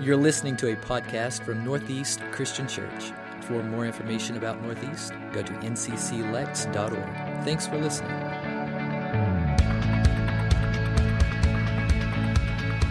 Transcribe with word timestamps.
You're 0.00 0.16
listening 0.16 0.56
to 0.56 0.72
a 0.72 0.76
podcast 0.76 1.44
from 1.44 1.64
Northeast 1.64 2.20
Christian 2.32 2.66
Church. 2.66 3.12
For 3.42 3.62
more 3.62 3.86
information 3.86 4.36
about 4.36 4.60
Northeast, 4.60 5.12
go 5.32 5.42
to 5.42 5.52
ncclex.org. 5.52 7.44
Thanks 7.44 7.66
for 7.68 7.78
listening. 7.78 8.10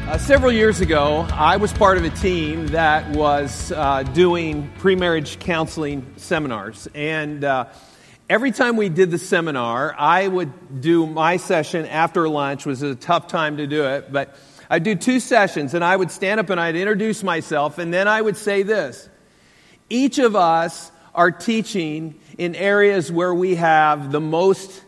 Uh, 0.07 0.17
several 0.17 0.51
years 0.51 0.79
ago, 0.79 1.27
I 1.31 1.57
was 1.57 1.73
part 1.73 1.97
of 1.97 2.05
a 2.05 2.09
team 2.09 2.67
that 2.67 3.09
was 3.09 3.71
uh, 3.73 4.03
doing 4.03 4.71
pre 4.77 4.95
marriage 4.95 5.39
counseling 5.39 6.13
seminars. 6.15 6.87
And 6.93 7.43
uh, 7.43 7.65
every 8.29 8.51
time 8.51 8.77
we 8.77 8.87
did 8.87 9.11
the 9.11 9.17
seminar, 9.17 9.93
I 9.97 10.27
would 10.27 10.81
do 10.81 11.07
my 11.07 11.37
session 11.37 11.85
after 11.87 12.29
lunch, 12.29 12.65
was 12.65 12.81
a 12.83 12.95
tough 12.95 13.27
time 13.27 13.57
to 13.57 13.67
do 13.67 13.85
it, 13.85 14.13
but 14.13 14.37
I'd 14.71 14.83
do 14.83 14.95
two 14.95 15.19
sessions 15.19 15.73
and 15.73 15.83
I 15.83 15.97
would 15.97 16.11
stand 16.11 16.39
up 16.39 16.49
and 16.49 16.57
I'd 16.57 16.77
introduce 16.77 17.23
myself 17.23 17.77
and 17.77 17.93
then 17.93 18.07
I 18.07 18.21
would 18.21 18.37
say 18.37 18.63
this. 18.63 19.09
Each 19.89 20.17
of 20.17 20.33
us 20.33 20.93
are 21.13 21.29
teaching 21.29 22.17
in 22.37 22.55
areas 22.55 23.11
where 23.11 23.33
we 23.33 23.55
have 23.55 24.13
the 24.13 24.21
most 24.21 24.85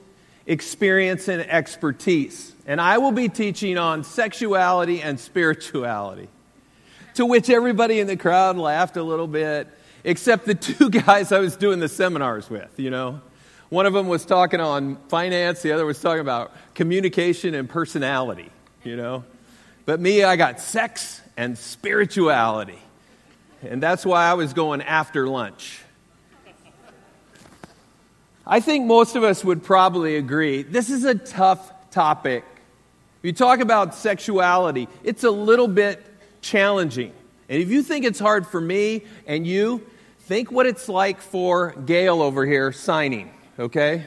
experience 0.47 1.27
and 1.27 1.41
expertise. 1.41 2.55
And 2.65 2.79
I 2.79 2.97
will 2.97 3.11
be 3.11 3.27
teaching 3.27 3.77
on 3.77 4.05
sexuality 4.05 5.01
and 5.01 5.19
spirituality. 5.19 6.29
To 7.15 7.25
which 7.25 7.49
everybody 7.49 7.99
in 7.99 8.07
the 8.07 8.15
crowd 8.15 8.57
laughed 8.57 8.95
a 8.95 9.03
little 9.03 9.27
bit, 9.27 9.67
except 10.05 10.45
the 10.45 10.55
two 10.55 10.91
guys 10.91 11.33
I 11.33 11.39
was 11.39 11.57
doing 11.57 11.79
the 11.79 11.89
seminars 11.89 12.49
with, 12.49 12.79
you 12.79 12.89
know. 12.89 13.19
One 13.67 13.85
of 13.85 13.91
them 13.91 14.07
was 14.07 14.23
talking 14.23 14.61
on 14.61 14.95
finance, 15.09 15.61
the 15.61 15.73
other 15.73 15.85
was 15.85 15.99
talking 15.99 16.21
about 16.21 16.53
communication 16.73 17.53
and 17.53 17.69
personality, 17.69 18.49
you 18.85 18.95
know. 18.95 19.25
But 19.85 19.99
me, 19.99 20.23
I 20.23 20.35
got 20.35 20.59
sex 20.59 21.21
and 21.35 21.57
spirituality. 21.57 22.79
And 23.61 23.81
that's 23.81 24.05
why 24.05 24.25
I 24.25 24.33
was 24.33 24.53
going 24.53 24.81
after 24.81 25.27
lunch. 25.27 25.81
I 28.45 28.59
think 28.59 28.85
most 28.85 29.15
of 29.15 29.23
us 29.23 29.43
would 29.43 29.63
probably 29.63 30.17
agree 30.17 30.63
this 30.63 30.89
is 30.89 31.05
a 31.05 31.15
tough 31.15 31.71
topic. 31.91 32.43
If 33.19 33.27
you 33.27 33.33
talk 33.33 33.61
about 33.61 33.95
sexuality, 33.95 34.89
it's 35.03 35.23
a 35.23 35.31
little 35.31 35.69
bit 35.69 36.05
challenging. 36.41 37.13
And 37.47 37.61
if 37.61 37.69
you 37.69 37.83
think 37.83 38.03
it's 38.03 38.19
hard 38.19 38.45
for 38.45 38.59
me 38.59 39.03
and 39.25 39.47
you, 39.47 39.85
think 40.21 40.51
what 40.51 40.65
it's 40.65 40.89
like 40.89 41.21
for 41.21 41.71
Gail 41.85 42.21
over 42.21 42.45
here 42.45 42.71
signing, 42.71 43.31
okay? 43.57 44.05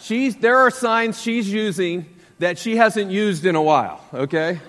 She's, 0.00 0.36
there 0.36 0.58
are 0.58 0.70
signs 0.70 1.20
she's 1.20 1.52
using 1.52 2.06
that 2.38 2.58
she 2.58 2.76
hasn't 2.76 3.10
used 3.10 3.44
in 3.44 3.56
a 3.56 3.62
while, 3.62 4.00
okay? 4.14 4.60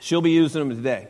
She'll 0.00 0.22
be 0.22 0.30
using 0.30 0.68
them 0.68 0.76
today. 0.76 1.08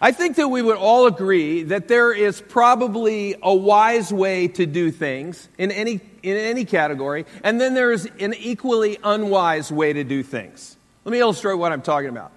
I 0.00 0.10
think 0.10 0.36
that 0.36 0.48
we 0.48 0.62
would 0.62 0.76
all 0.76 1.06
agree 1.06 1.62
that 1.64 1.86
there 1.86 2.12
is 2.12 2.40
probably 2.40 3.36
a 3.40 3.54
wise 3.54 4.12
way 4.12 4.48
to 4.48 4.66
do 4.66 4.90
things 4.90 5.48
in 5.58 5.70
any, 5.70 6.00
in 6.24 6.36
any 6.36 6.64
category, 6.64 7.24
and 7.44 7.60
then 7.60 7.74
there's 7.74 8.06
an 8.18 8.34
equally 8.34 8.98
unwise 9.04 9.70
way 9.70 9.92
to 9.92 10.02
do 10.02 10.24
things. 10.24 10.76
Let 11.04 11.12
me 11.12 11.20
illustrate 11.20 11.54
what 11.54 11.70
I'm 11.70 11.82
talking 11.82 12.08
about. 12.08 12.32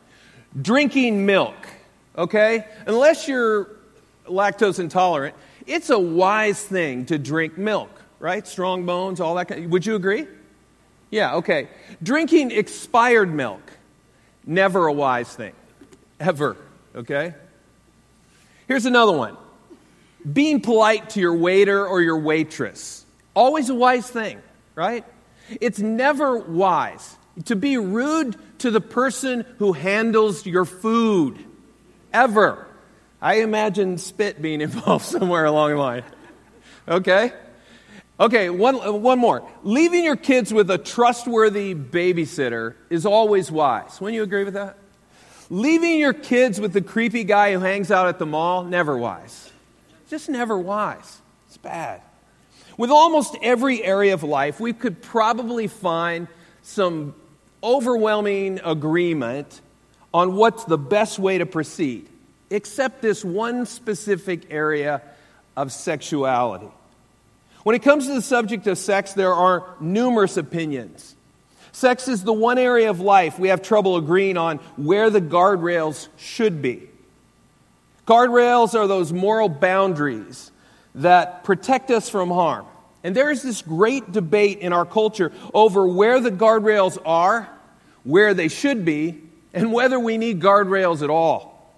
Drinking 0.62 1.26
milk, 1.26 1.56
okay? 2.18 2.66
Unless 2.86 3.28
you're 3.28 3.70
lactose 4.28 4.80
intolerant, 4.80 5.36
it's 5.66 5.90
a 5.90 6.00
wise 6.00 6.62
thing 6.62 7.06
to 7.08 7.18
drink 7.18 7.58
milk, 7.58 7.90
right? 8.20 8.46
Strong 8.46 8.86
bones, 8.86 9.20
all 9.20 9.34
that 9.36 9.48
kind 9.48 9.66
of, 9.66 9.72
Would 9.72 9.86
you 9.86 9.96
agree? 9.96 10.28
Yeah, 11.10 11.36
okay. 11.36 11.70
Drinking 12.02 12.52
expired 12.52 13.34
milk, 13.34 13.62
never 14.46 14.88
a 14.88 14.94
wise 14.94 15.34
thing. 15.34 15.54
Ever, 16.20 16.58
okay? 16.96 17.34
Here's 18.68 18.86
another 18.86 19.12
one 19.12 19.38
being 20.32 20.62
polite 20.62 21.12
to 21.12 21.20
your 21.20 21.36
waiter 21.36 21.86
or 21.86 22.02
your 22.02 22.18
waitress. 22.18 23.06
Always 23.36 23.70
a 23.70 23.76
wise 23.76 24.10
thing, 24.10 24.42
right? 24.74 25.06
It's 25.62 25.80
never 25.80 26.38
wise 26.38 27.18
to 27.46 27.56
be 27.56 27.78
rude 27.78 28.36
to 28.60 28.72
the 28.72 28.82
person 28.82 29.46
who 29.60 29.74
handles 29.74 30.46
your 30.46 30.66
food. 30.66 31.44
Ever. 32.14 32.66
I 33.22 33.42
imagine 33.42 33.98
spit 33.98 34.42
being 34.42 34.62
involved 34.68 35.06
somewhere 35.06 35.46
along 35.46 35.72
the 35.72 35.78
line. 35.78 36.04
Okay? 36.88 37.34
Okay, 38.18 38.50
one, 38.50 38.76
uh, 38.76 38.94
one 38.94 39.20
more. 39.20 39.48
Leaving 39.64 40.04
your 40.04 40.16
kids 40.16 40.54
with 40.54 40.72
a 40.72 40.78
trustworthy 40.78 41.76
babysitter 41.76 42.76
is 42.90 43.06
always 43.06 43.52
wise. 43.52 44.00
Wouldn't 44.00 44.16
you 44.16 44.24
agree 44.24 44.46
with 44.46 44.54
that? 44.54 44.78
Leaving 45.50 46.00
your 46.00 46.14
kids 46.14 46.60
with 46.60 46.72
the 46.72 46.82
creepy 46.82 47.24
guy 47.24 47.54
who 47.54 47.60
hangs 47.60 47.92
out 47.92 48.08
at 48.08 48.18
the 48.18 48.26
mall, 48.26 48.64
never 48.64 48.98
wise. 48.98 49.52
Just 50.10 50.30
never 50.30 50.58
wise. 50.58 51.22
It's 51.48 51.58
bad. 51.58 52.02
With 52.78 52.90
almost 52.90 53.36
every 53.42 53.84
area 53.84 54.14
of 54.14 54.24
life, 54.24 54.60
we 54.60 54.72
could 54.74 55.02
probably 55.02 55.68
find 55.68 56.28
some 56.62 57.14
overwhelming 57.64 58.60
agreement 58.64 59.62
on 60.14 60.36
what's 60.36 60.64
the 60.64 60.78
best 60.78 61.20
way 61.20 61.38
to 61.38 61.46
proceed, 61.46 62.08
except 62.50 63.02
this 63.02 63.26
one 63.26 63.66
specific 63.66 64.52
area 64.52 65.02
of 65.58 65.72
sexuality. 65.72 66.70
When 67.66 67.76
it 67.76 67.82
comes 67.82 68.06
to 68.06 68.14
the 68.14 68.22
subject 68.22 68.68
of 68.68 68.78
sex, 68.78 69.14
there 69.14 69.34
are 69.34 69.66
numerous 69.80 70.38
opinions. 70.38 71.16
Sex 71.72 72.08
is 72.08 72.24
the 72.24 72.32
one 72.32 72.60
area 72.60 72.92
of 72.92 73.00
life 73.00 73.40
we 73.40 73.48
have 73.48 73.64
trouble 73.64 73.98
agreeing 73.98 74.38
on 74.38 74.58
where 74.78 75.10
the 75.10 75.20
guardrails 75.20 76.08
should 76.16 76.62
be. 76.62 76.88
Guardrails 78.06 78.76
are 78.76 78.86
those 78.86 79.12
moral 79.12 79.50
boundaries 79.50 80.52
that 80.94 81.44
protect 81.44 81.90
us 81.90 82.08
from 82.08 82.30
harm. 82.30 82.68
And 83.04 83.16
there 83.16 83.32
is 83.32 83.42
this 83.42 83.64
great 83.64 84.12
debate 84.12 84.60
in 84.60 84.72
our 84.72 84.86
culture 84.86 85.32
over 85.52 85.88
where 85.88 86.20
the 86.20 86.30
guardrails 86.30 87.00
are, 87.04 87.50
where 88.04 88.36
they 88.36 88.48
should 88.48 88.86
be, 88.86 89.24
and 89.56 89.74
whether 89.74 90.00
we 90.00 90.20
need 90.20 90.40
guardrails 90.40 91.02
at 91.02 91.10
all. 91.10 91.74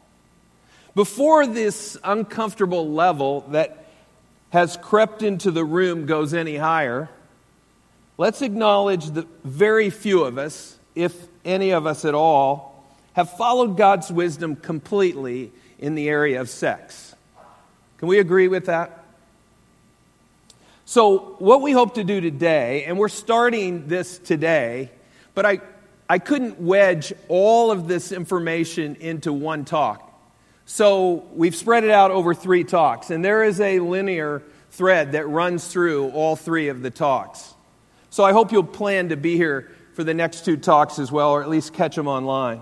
Before 0.95 1.47
this 1.47 1.97
uncomfortable 2.03 2.91
level 2.91 3.45
that 3.51 3.86
has 4.49 4.77
crept 4.77 5.23
into 5.23 5.51
the 5.51 5.65
room 5.65 6.05
goes 6.05 6.33
any 6.33 6.57
higher, 6.57 7.09
let's 8.17 8.41
acknowledge 8.41 9.07
that 9.11 9.27
very 9.43 9.89
few 9.89 10.23
of 10.23 10.37
us, 10.37 10.77
if 10.95 11.27
any 11.43 11.71
of 11.71 11.85
us 11.85 12.05
at 12.05 12.15
all, 12.15 12.85
have 13.13 13.35
followed 13.35 13.77
God's 13.77 14.11
wisdom 14.11 14.55
completely 14.55 15.51
in 15.79 15.95
the 15.95 16.07
area 16.07 16.39
of 16.39 16.49
sex. 16.49 17.15
Can 17.97 18.07
we 18.07 18.19
agree 18.19 18.47
with 18.47 18.67
that? 18.67 19.03
So, 20.85 21.35
what 21.39 21.61
we 21.61 21.73
hope 21.73 21.95
to 21.95 22.03
do 22.03 22.21
today, 22.21 22.85
and 22.85 22.97
we're 22.97 23.09
starting 23.09 23.87
this 23.87 24.19
today, 24.19 24.89
but 25.35 25.45
I, 25.45 25.59
I 26.09 26.19
couldn't 26.19 26.61
wedge 26.61 27.11
all 27.27 27.71
of 27.71 27.87
this 27.89 28.13
information 28.13 28.95
into 28.95 29.33
one 29.33 29.65
talk. 29.65 30.06
So 30.69 31.25
we've 31.33 31.55
spread 31.55 31.85
it 31.85 31.91
out 31.91 32.11
over 32.11 32.33
three 32.33 32.65
talks, 32.65 33.09
and 33.09 33.23
there 33.23 33.41
is 33.41 33.61
a 33.61 33.79
linear 33.79 34.43
thread 34.71 35.13
that 35.13 35.25
runs 35.25 35.65
through 35.65 36.09
all 36.09 36.35
three 36.35 36.67
of 36.67 36.81
the 36.81 36.91
talks. 36.91 37.53
So 38.09 38.25
I 38.25 38.33
hope 38.33 38.51
you'll 38.51 38.65
plan 38.65 39.09
to 39.09 39.15
be 39.15 39.37
here 39.37 39.71
for 39.93 40.03
the 40.03 40.13
next 40.13 40.43
two 40.43 40.57
talks 40.57 40.99
as 40.99 41.09
well, 41.09 41.31
or 41.31 41.41
at 41.41 41.47
least 41.47 41.73
catch 41.73 41.95
them 41.95 42.09
online. 42.09 42.61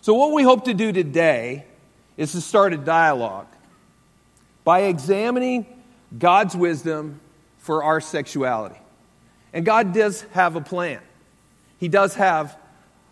So, 0.00 0.14
what 0.14 0.32
we 0.32 0.44
hope 0.44 0.66
to 0.66 0.74
do 0.74 0.92
today 0.92 1.66
is 2.16 2.30
to 2.32 2.40
start 2.40 2.72
a 2.72 2.76
dialogue 2.76 3.48
by 4.62 4.82
examining 4.82 5.66
God's 6.16 6.54
wisdom 6.54 7.20
for 7.58 7.82
our 7.82 8.00
sexuality. 8.00 8.78
And 9.52 9.66
God 9.66 9.92
does 9.92 10.22
have 10.30 10.54
a 10.54 10.60
plan, 10.60 11.00
He 11.78 11.88
does 11.88 12.14
have 12.14 12.56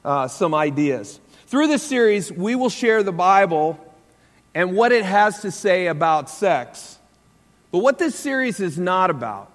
uh, 0.05 0.29
some 0.29 0.55
ideas. 0.55 1.19
Through 1.49 1.67
this 1.67 1.83
series, 1.83 2.31
we 2.31 2.55
will 2.55 2.71
share 2.71 3.03
the 3.03 3.11
Bible 3.11 3.85
and 4.59 4.75
what 4.75 4.91
it 4.91 5.05
has 5.05 5.43
to 5.43 5.53
say 5.53 5.87
about 5.87 6.29
sex. 6.29 6.99
But 7.71 7.79
what 7.79 7.97
this 8.01 8.17
series 8.17 8.59
is 8.59 8.77
not 8.77 9.09
about, 9.09 9.53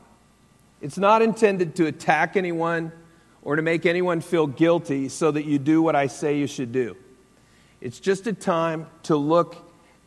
it's 0.81 0.97
not 0.97 1.21
intended 1.21 1.75
to 1.75 1.87
attack 1.87 2.37
anyone 2.37 2.93
or 3.41 3.57
to 3.57 3.61
make 3.61 3.85
anyone 3.85 4.21
feel 4.21 4.47
guilty 4.47 5.09
so 5.09 5.29
that 5.29 5.43
you 5.43 5.59
do 5.59 5.81
what 5.81 5.93
I 5.93 6.07
say 6.07 6.37
you 6.37 6.47
should 6.47 6.71
do. 6.71 6.95
It's 7.81 7.99
just 7.99 8.27
a 8.27 8.31
time 8.31 8.87
to 9.03 9.17
look 9.17 9.57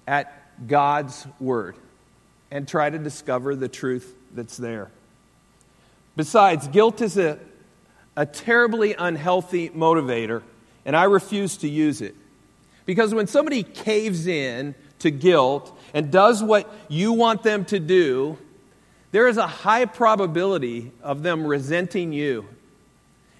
at 0.09 0.33
God's 0.67 1.27
Word 1.39 1.77
and 2.51 2.67
try 2.67 2.89
to 2.89 2.99
discover 2.99 3.55
the 3.55 3.69
truth 3.69 4.15
that's 4.33 4.57
there. 4.57 4.91
Besides, 6.17 6.69
guilt 6.69 7.03
is 7.03 7.19
a, 7.19 7.39
a 8.17 8.25
terribly 8.25 8.95
unhealthy 8.95 9.69
motivator, 9.69 10.43
and 10.87 10.97
I 10.97 11.05
refuse 11.05 11.59
to 11.59 11.69
use 11.69 12.01
it. 12.01 12.15
Because 12.87 13.13
when 13.13 13.27
somebody 13.27 13.63
caves 13.63 14.27
in 14.27 14.75
to 15.01 15.11
guilt 15.11 15.77
and 15.95 16.11
does 16.11 16.43
what 16.43 16.73
you 16.89 17.13
want 17.13 17.43
them 17.43 17.65
to 17.67 17.79
do, 17.79 18.39
there 19.13 19.29
is 19.29 19.37
a 19.37 19.47
high 19.47 19.85
probability 19.85 20.93
of 21.03 21.23
them 21.23 21.47
resenting 21.47 22.13
you. 22.13 22.47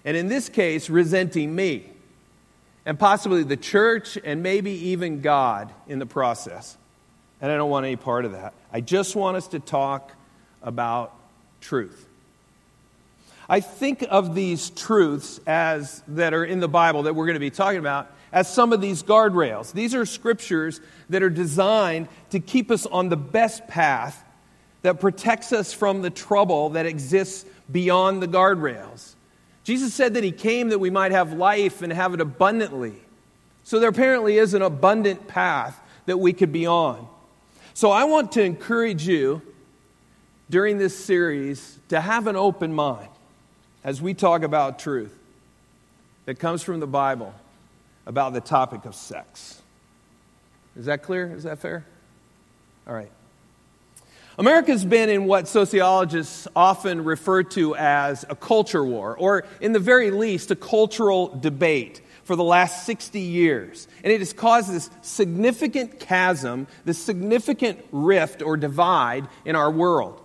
And 0.05 0.17
in 0.17 0.29
this 0.29 0.49
case, 0.49 0.89
resenting 0.89 1.55
me. 1.55 1.91
and 2.87 2.97
possibly 2.99 3.43
the 3.43 3.57
church 3.57 4.17
and 4.25 4.43
maybe 4.43 4.71
even 4.71 5.21
God 5.21 5.73
in 5.89 5.99
the 5.99 6.07
process. 6.07 6.79
And 7.41 7.51
I 7.51 7.57
don't 7.57 7.69
want 7.69 7.85
any 7.85 7.97
part 7.97 8.25
of 8.25 8.33
that. 8.33 8.55
I 8.73 8.81
just 8.81 9.17
want 9.17 9.37
us 9.37 9.49
to 9.49 9.59
talk 9.59 10.13
about 10.63 11.13
truth. 11.61 12.07
I 13.49 13.61
think 13.61 14.07
of 14.09 14.35
these 14.35 14.71
truths 14.71 15.41
as 15.47 16.03
that 16.09 16.33
are 16.33 16.45
in 16.45 16.61
the 16.61 16.69
Bible 16.69 17.05
that 17.05 17.15
we're 17.15 17.27
going 17.27 17.35
to 17.35 17.41
be 17.41 17.51
talking 17.51 17.79
about 17.79 18.11
as 18.37 18.53
some 18.53 18.75
of 18.75 18.83
these 18.83 19.03
guardrails. 19.03 19.73
These 19.73 19.95
are 19.95 20.05
scriptures 20.05 20.83
that 21.09 21.23
are 21.23 21.31
designed 21.31 22.07
to 22.31 22.39
keep 22.39 22.71
us 22.71 22.85
on 22.85 23.09
the 23.09 23.17
best 23.17 23.67
path 23.67 24.23
that 24.83 25.01
protects 25.01 25.55
us 25.55 25.73
from 25.73 26.03
the 26.03 26.11
trouble 26.11 26.69
that 26.71 26.85
exists 26.85 27.47
beyond 27.73 28.23
the 28.23 28.29
guardrails. 28.29 29.15
Jesus 29.65 29.95
said 29.95 30.13
that 30.15 30.23
he 30.23 30.33
came 30.33 30.69
that 30.69 30.79
we 30.79 30.91
might 30.91 31.13
have 31.13 31.33
life 31.33 31.81
and 31.81 31.91
have 31.91 32.13
it 32.13 32.21
abundantly. 32.21 32.97
So 33.65 33.81
there 33.81 33.89
apparently 33.89 34.37
is 34.37 34.53
an 34.53 34.61
abundant 34.61 35.27
path 35.27 35.81
that 36.05 36.19
we 36.19 36.35
could 36.35 36.53
be 36.53 36.67
on. 36.67 37.09
So 37.73 37.91
I 37.91 38.05
want 38.05 38.33
to 38.33 38.43
encourage 38.43 39.09
you 39.09 39.41
during 40.51 40.77
this 40.77 40.95
series 40.95 41.79
to 41.89 42.03
have 42.03 42.27
an 42.27 42.37
open 42.37 42.75
mind 42.75 43.09
as 43.83 44.03
we 44.03 44.13
talk 44.13 44.43
about 44.43 44.79
truth 44.79 45.19
that 46.27 46.39
comes 46.39 46.63
from 46.63 46.81
the 46.81 46.87
Bible 46.87 47.35
about 48.07 48.33
the 48.33 48.41
topic 48.41 48.85
of 48.85 48.95
sex. 48.95 49.61
Is 50.77 50.87
that 50.87 51.03
clear? 51.03 51.33
Is 51.35 51.43
that 51.43 51.59
fair? 51.59 51.85
All 52.87 52.95
right. 52.95 53.11
America's 54.39 54.85
been 54.85 55.09
in 55.09 55.25
what 55.25 55.49
sociologists 55.49 56.47
often 56.55 57.05
refer 57.05 57.43
to 57.43 57.75
as 57.75 58.25
a 58.29 58.37
culture 58.37 58.85
war, 58.85 59.17
or 59.17 59.45
in 59.61 59.73
the 59.73 59.79
very 59.79 60.11
least, 60.11 60.51
a 60.51 60.57
cultural 60.57 61.29
debate 61.29 62.03
for 62.25 62.37
the 62.37 62.45
last 62.45 62.85
60 62.85 63.19
years. 63.19 63.89
And 64.05 64.13
it 64.13 64.21
has 64.21 64.35
caused 64.35 64.71
this 64.71 64.91
significant 65.01 66.01
chasm, 66.01 66.67
this 66.85 66.99
significant 66.99 67.83
rift 67.93 68.43
or 68.43 68.59
divide 68.59 69.27
in 69.47 69.57
our 69.57 69.71
world. 69.71 70.21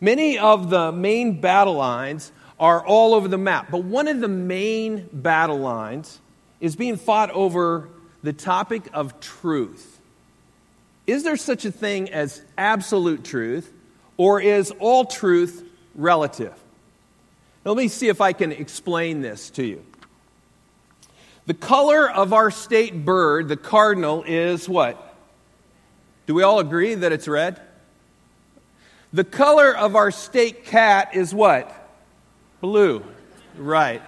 Many 0.00 0.38
of 0.38 0.70
the 0.70 0.92
main 0.92 1.40
battle 1.40 1.74
lines 1.74 2.30
are 2.60 2.86
all 2.86 3.14
over 3.14 3.26
the 3.26 3.38
map, 3.38 3.68
but 3.70 3.82
one 3.82 4.06
of 4.06 4.20
the 4.20 4.28
main 4.28 5.08
battle 5.12 5.58
lines 5.58 6.20
is 6.60 6.76
being 6.76 6.96
fought 6.96 7.30
over 7.30 7.88
the 8.22 8.32
topic 8.32 8.82
of 8.92 9.18
truth. 9.20 9.98
Is 11.06 11.24
there 11.24 11.36
such 11.36 11.64
a 11.64 11.72
thing 11.72 12.10
as 12.10 12.42
absolute 12.58 13.24
truth, 13.24 13.72
or 14.16 14.40
is 14.40 14.70
all 14.78 15.04
truth 15.04 15.64
relative? 15.94 16.54
Now, 17.64 17.72
let 17.72 17.78
me 17.78 17.88
see 17.88 18.08
if 18.08 18.20
I 18.20 18.32
can 18.32 18.52
explain 18.52 19.22
this 19.22 19.50
to 19.50 19.64
you. 19.64 19.84
The 21.46 21.54
color 21.54 22.08
of 22.08 22.32
our 22.32 22.50
state 22.50 23.04
bird, 23.04 23.48
the 23.48 23.56
cardinal, 23.56 24.22
is 24.26 24.68
what? 24.68 25.16
Do 26.26 26.34
we 26.34 26.42
all 26.42 26.60
agree 26.60 26.94
that 26.94 27.10
it's 27.12 27.26
red? 27.26 27.60
The 29.12 29.24
color 29.24 29.76
of 29.76 29.96
our 29.96 30.12
state 30.12 30.66
cat 30.66 31.16
is 31.16 31.34
what? 31.34 31.74
Blue. 32.60 33.02
Right. 33.56 34.02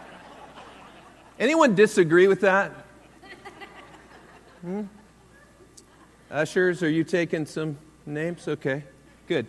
Anyone 1.42 1.74
disagree 1.74 2.28
with 2.28 2.42
that? 2.42 2.70
Hmm? 4.60 4.82
Ushers, 6.30 6.84
are 6.84 6.88
you 6.88 7.02
taking 7.02 7.46
some 7.46 7.78
names? 8.06 8.46
Okay, 8.46 8.84
good. 9.26 9.48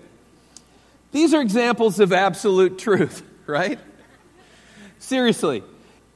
These 1.11 1.35
are 1.35 1.41
examples 1.41 1.99
of 1.99 2.11
absolute 2.11 2.79
truth, 2.79 3.21
right? 3.45 3.77
Seriously, 4.97 5.61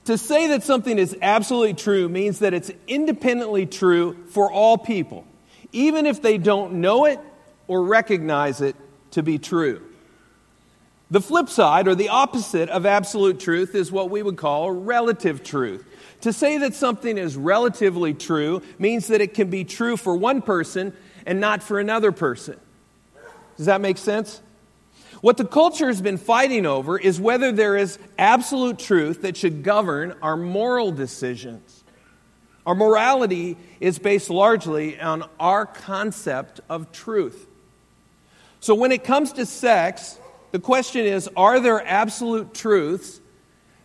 to 0.06 0.18
say 0.18 0.48
that 0.48 0.64
something 0.64 0.98
is 0.98 1.16
absolutely 1.22 1.76
true 1.76 2.10
means 2.10 2.40
that 2.40 2.56
it's 2.56 2.72
independently 2.88 3.68
true 3.68 4.18
for 4.30 4.52
all 4.52 4.80
people, 4.80 5.28
even 5.74 6.08
if 6.08 6.24
they 6.24 6.40
don't 6.40 6.82
know 6.82 7.06
it 7.06 7.20
or 7.68 7.84
recognize 7.84 8.62
it 8.62 8.76
to 9.12 9.22
be 9.22 9.38
true. 9.38 9.87
The 11.10 11.22
flip 11.22 11.48
side, 11.48 11.88
or 11.88 11.96
the 11.96 12.10
opposite 12.10 12.70
of 12.70 12.86
absolute 12.86 13.40
truth, 13.40 13.76
is 13.76 13.92
what 13.92 14.10
we 14.10 14.22
would 14.22 14.36
call 14.36 14.72
relative 14.72 15.42
truth. 15.44 15.86
To 16.22 16.34
say 16.34 16.58
that 16.58 16.74
something 16.74 17.18
is 17.18 17.38
relatively 17.38 18.14
true 18.14 18.62
means 18.78 19.08
that 19.08 19.22
it 19.22 19.34
can 19.34 19.50
be 19.50 19.64
true 19.64 19.96
for 19.96 20.16
one 20.16 20.42
person 20.42 20.94
and 21.26 21.40
not 21.40 21.64
for 21.64 21.80
another 21.80 22.12
person. 22.12 22.60
Does 23.56 23.68
that 23.68 23.80
make 23.80 23.98
sense? 23.98 24.42
What 25.22 25.38
the 25.38 25.46
culture 25.46 25.88
has 25.88 26.02
been 26.02 26.18
fighting 26.18 26.66
over 26.66 26.98
is 27.00 27.20
whether 27.20 27.52
there 27.52 27.76
is 27.76 27.98
absolute 28.18 28.78
truth 28.78 29.22
that 29.22 29.38
should 29.38 29.64
govern 29.64 30.16
our 30.22 30.36
moral 30.36 30.92
decisions. 30.92 31.84
Our 32.66 32.76
morality 32.76 33.58
is 33.80 33.98
based 33.98 34.30
largely 34.30 35.00
on 35.00 35.24
our 35.40 35.66
concept 35.66 36.60
of 36.70 36.92
truth. 36.92 37.48
So 38.60 38.76
when 38.76 38.92
it 38.92 39.04
comes 39.04 39.32
to 39.34 39.46
sex, 39.46 40.20
the 40.52 40.60
question 40.60 41.06
is 41.06 41.30
are 41.36 41.60
there 41.60 41.86
absolute 41.86 42.54
truths 42.54 43.20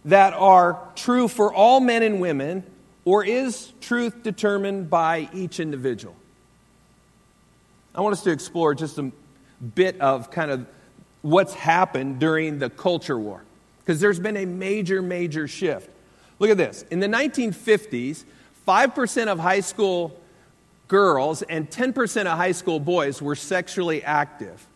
that 0.05 0.33
are 0.35 0.81
true 0.95 1.29
for 1.29 1.53
all 1.53 1.81
men 1.81 2.03
and 2.03 2.21
women, 2.21 2.65
or 3.05 3.25
is 3.25 3.73
truth 3.81 4.23
determined 4.23 4.91
by 4.91 5.29
each 5.33 5.61
individual? 5.61 6.17
I 7.95 8.01
want 8.01 8.15
us 8.15 8.23
to 8.25 8.31
explore 8.31 8.75
just 8.75 8.99
a 8.99 9.13
bit 9.75 10.01
of 10.01 10.31
kind 10.31 10.51
of 10.51 10.67
what's 11.21 11.55
happened 11.55 12.19
during 12.19 12.59
the 12.59 12.71
culture 12.71 13.19
war, 13.19 13.43
because 13.81 14.01
there's 14.01 14.19
been 14.19 14.37
a 14.37 14.47
major, 14.47 15.03
major 15.03 15.47
shift. 15.47 15.89
Look 16.39 16.51
at 16.51 16.57
this. 16.57 16.85
In 16.91 16.99
the 16.99 17.07
1950s, 17.07 18.25
5% 18.67 19.27
of 19.29 19.39
high 19.39 19.61
school 19.61 20.19
girls 20.89 21.43
and 21.43 21.71
10% 21.71 22.23
of 22.23 22.37
high 22.37 22.53
school 22.53 22.81
boys 22.81 23.23
were 23.23 23.37
sexually 23.37 24.03
active. 24.03 24.67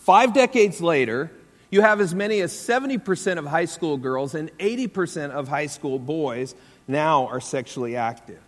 Five 0.00 0.32
decades 0.32 0.80
later, 0.80 1.30
you 1.70 1.82
have 1.82 2.00
as 2.00 2.14
many 2.14 2.40
as 2.40 2.52
70% 2.52 3.38
of 3.38 3.46
high 3.46 3.66
school 3.66 3.96
girls 3.96 4.34
and 4.34 4.50
80% 4.58 5.30
of 5.30 5.46
high 5.46 5.66
school 5.66 5.98
boys 5.98 6.54
now 6.88 7.26
are 7.26 7.40
sexually 7.40 7.96
active. 7.96 8.40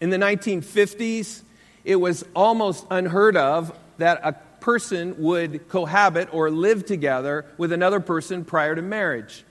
In 0.00 0.10
the 0.10 0.16
1950s, 0.16 1.42
it 1.84 1.96
was 1.96 2.24
almost 2.34 2.86
unheard 2.88 3.36
of 3.36 3.76
that 3.98 4.20
a 4.22 4.32
person 4.60 5.16
would 5.18 5.68
cohabit 5.68 6.32
or 6.32 6.50
live 6.50 6.86
together 6.86 7.44
with 7.58 7.72
another 7.72 8.00
person 8.00 8.44
prior 8.44 8.74
to 8.74 8.82
marriage. 8.82 9.44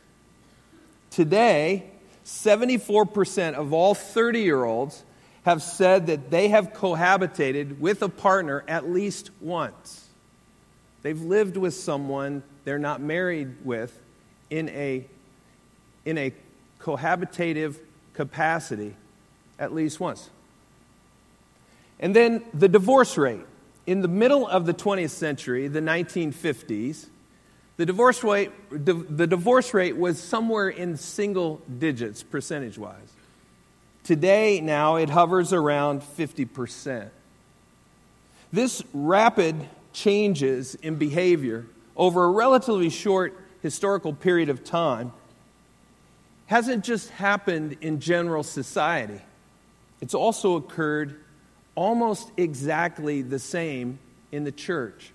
Today, 1.12 1.90
74% 2.25 3.54
of 3.56 3.74
all 3.74 3.94
30 3.94 4.40
year 4.42 4.63
olds 4.63 5.03
have 5.44 5.62
said 5.62 6.08
that 6.08 6.32
they 6.32 6.48
have 6.48 6.74
cohabitated 6.74 7.77
with 7.79 8.01
a 8.01 8.10
partner 8.10 8.63
at 8.68 8.89
least 8.89 9.32
once. 9.41 10.04
They've 11.05 11.21
lived 11.21 11.55
with 11.55 11.75
someone 11.75 12.41
they're 12.63 12.79
not 12.79 13.00
married 13.00 13.63
with 13.63 13.95
in 14.50 14.69
a, 14.69 15.05
in 16.03 16.17
a 16.17 16.33
cohabitative 16.81 17.75
capacity 18.15 18.95
at 19.59 19.71
least 19.71 20.00
once. 20.00 20.31
And 22.00 22.15
then 22.15 22.43
the 22.55 22.67
divorce 22.67 23.19
rate. 23.19 23.45
In 23.85 24.01
the 24.01 24.07
middle 24.07 24.47
of 24.47 24.65
the 24.65 24.74
20th 24.74 25.12
century, 25.12 25.67
the 25.67 25.79
1950s, 25.79 27.05
the 27.77 27.85
divorce 27.85 28.24
rate, 28.24 28.50
the 28.71 29.27
divorce 29.27 29.75
rate 29.75 29.95
was 29.95 30.19
somewhere 30.19 30.69
in 30.69 30.97
single 30.97 31.62
digits 31.77 32.24
percentage 32.24 32.79
wise. 32.79 33.13
Today, 34.03 34.59
now, 34.59 34.95
it 34.95 35.12
hovers 35.12 35.53
around 35.53 36.01
50%. 36.01 37.12
This 38.51 38.81
rapid 38.91 39.69
changes 39.96 40.75
in 40.75 40.96
behavior 40.98 41.66
over 41.96 42.25
a 42.25 42.30
relatively 42.30 42.90
short 42.90 43.34
historical 43.62 44.14
period 44.14 44.50
of 44.50 44.64
time 44.64 45.12
hasn't 46.48 46.84
just 46.84 47.10
happened 47.10 47.78
in 47.82 48.00
general 48.00 48.44
society, 48.44 49.22
it's 50.02 50.14
also 50.14 50.58
occurred 50.58 51.20
almost 51.74 52.30
exactly 52.38 53.22
the 53.24 53.40
same 53.40 53.98
in 54.32 54.44
the 54.44 54.52
church. 54.52 55.12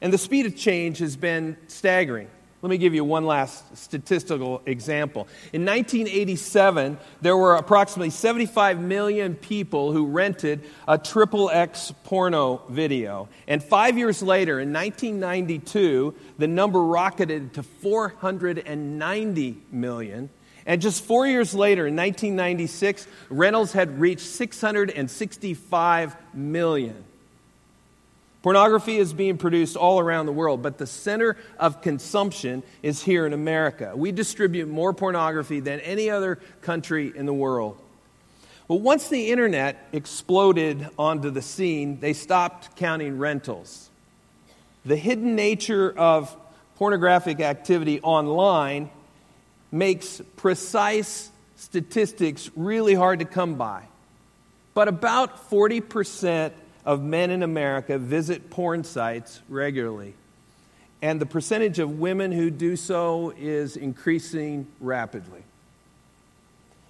And 0.00 0.12
the 0.12 0.18
speed 0.18 0.46
of 0.46 0.56
change 0.56 0.98
has 0.98 1.16
been 1.16 1.56
staggering. 1.66 2.28
Let 2.64 2.70
me 2.70 2.78
give 2.78 2.94
you 2.94 3.04
one 3.04 3.26
last 3.26 3.76
statistical 3.76 4.62
example. 4.64 5.28
In 5.52 5.66
1987, 5.66 6.96
there 7.20 7.36
were 7.36 7.56
approximately 7.56 8.08
75 8.08 8.80
million 8.80 9.34
people 9.34 9.92
who 9.92 10.06
rented 10.06 10.64
a 10.88 10.96
triple 10.96 11.50
X 11.50 11.92
porno 12.04 12.62
video. 12.70 13.28
And 13.46 13.62
five 13.62 13.98
years 13.98 14.22
later, 14.22 14.60
in 14.60 14.72
1992, 14.72 16.14
the 16.38 16.48
number 16.48 16.82
rocketed 16.82 17.52
to 17.52 17.62
490 17.62 19.58
million. 19.70 20.30
And 20.64 20.80
just 20.80 21.04
four 21.04 21.26
years 21.26 21.54
later, 21.54 21.86
in 21.86 21.94
1996, 21.94 23.06
rentals 23.28 23.72
had 23.72 24.00
reached 24.00 24.24
665 24.24 26.16
million. 26.32 27.04
Pornography 28.44 28.98
is 28.98 29.14
being 29.14 29.38
produced 29.38 29.74
all 29.74 29.98
around 29.98 30.26
the 30.26 30.32
world, 30.32 30.60
but 30.60 30.76
the 30.76 30.86
center 30.86 31.38
of 31.58 31.80
consumption 31.80 32.62
is 32.82 33.02
here 33.02 33.24
in 33.24 33.32
America. 33.32 33.94
We 33.96 34.12
distribute 34.12 34.68
more 34.68 34.92
pornography 34.92 35.60
than 35.60 35.80
any 35.80 36.10
other 36.10 36.38
country 36.60 37.10
in 37.16 37.24
the 37.24 37.32
world. 37.32 37.80
But 38.68 38.82
once 38.82 39.08
the 39.08 39.30
internet 39.30 39.88
exploded 39.92 40.86
onto 40.98 41.30
the 41.30 41.40
scene, 41.40 42.00
they 42.00 42.12
stopped 42.12 42.76
counting 42.76 43.16
rentals. 43.16 43.88
The 44.84 44.96
hidden 44.96 45.36
nature 45.36 45.90
of 45.98 46.36
pornographic 46.76 47.40
activity 47.40 48.02
online 48.02 48.90
makes 49.72 50.20
precise 50.36 51.30
statistics 51.56 52.50
really 52.54 52.92
hard 52.92 53.20
to 53.20 53.24
come 53.24 53.54
by. 53.54 53.84
But 54.74 54.88
about 54.88 55.48
40% 55.48 56.52
of 56.84 57.02
men 57.02 57.30
in 57.30 57.42
America 57.42 57.98
visit 57.98 58.50
porn 58.50 58.84
sites 58.84 59.40
regularly. 59.48 60.14
And 61.00 61.20
the 61.20 61.26
percentage 61.26 61.78
of 61.78 61.98
women 61.98 62.32
who 62.32 62.50
do 62.50 62.76
so 62.76 63.32
is 63.38 63.76
increasing 63.76 64.66
rapidly. 64.80 65.42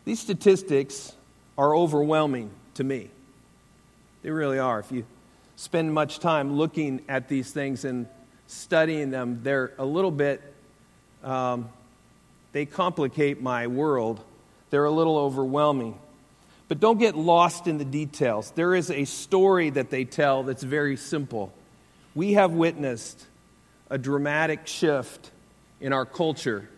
These 0.04 0.20
statistics 0.20 1.14
are 1.56 1.74
overwhelming 1.74 2.50
to 2.74 2.84
me. 2.84 3.10
They 4.22 4.30
really 4.30 4.58
are. 4.58 4.80
If 4.80 4.92
you 4.92 5.04
spend 5.56 5.92
much 5.92 6.18
time 6.18 6.56
looking 6.56 7.02
at 7.08 7.28
these 7.28 7.50
things 7.50 7.84
and 7.84 8.06
studying 8.46 9.10
them, 9.10 9.40
they're 9.42 9.72
a 9.78 9.84
little 9.84 10.10
bit, 10.10 10.42
um, 11.22 11.68
they 12.52 12.66
complicate 12.66 13.40
my 13.40 13.66
world. 13.66 14.20
They're 14.70 14.84
a 14.84 14.90
little 14.90 15.16
overwhelming. 15.18 15.98
But 16.74 16.80
don't 16.80 16.98
get 16.98 17.14
lost 17.16 17.68
in 17.68 17.78
the 17.78 17.84
details. 17.84 18.50
There 18.50 18.74
is 18.74 18.90
a 18.90 19.04
story 19.04 19.70
that 19.70 19.90
they 19.90 20.04
tell 20.04 20.42
that's 20.42 20.64
very 20.64 20.96
simple. 20.96 21.52
We 22.16 22.32
have 22.32 22.50
witnessed 22.50 23.24
a 23.90 23.96
dramatic 23.96 24.66
shift 24.66 25.30
in 25.80 25.92
our 25.92 26.04
culture 26.04 26.68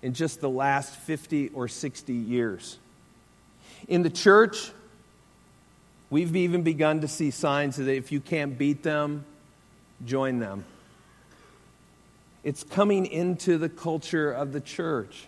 in 0.00 0.14
just 0.14 0.40
the 0.40 0.48
last 0.48 0.94
50 0.94 1.48
or 1.54 1.66
60 1.66 2.12
years. 2.12 2.78
In 3.88 4.04
the 4.04 4.10
church, 4.10 4.70
we've 6.08 6.36
even 6.36 6.62
begun 6.62 7.00
to 7.00 7.08
see 7.08 7.32
signs 7.32 7.78
that 7.78 7.92
if 7.92 8.12
you 8.12 8.20
can't 8.20 8.56
beat 8.56 8.84
them, 8.84 9.24
join 10.04 10.38
them. 10.38 10.64
It's 12.44 12.62
coming 12.62 13.06
into 13.06 13.58
the 13.58 13.68
culture 13.68 14.30
of 14.30 14.52
the 14.52 14.60
church. 14.60 15.26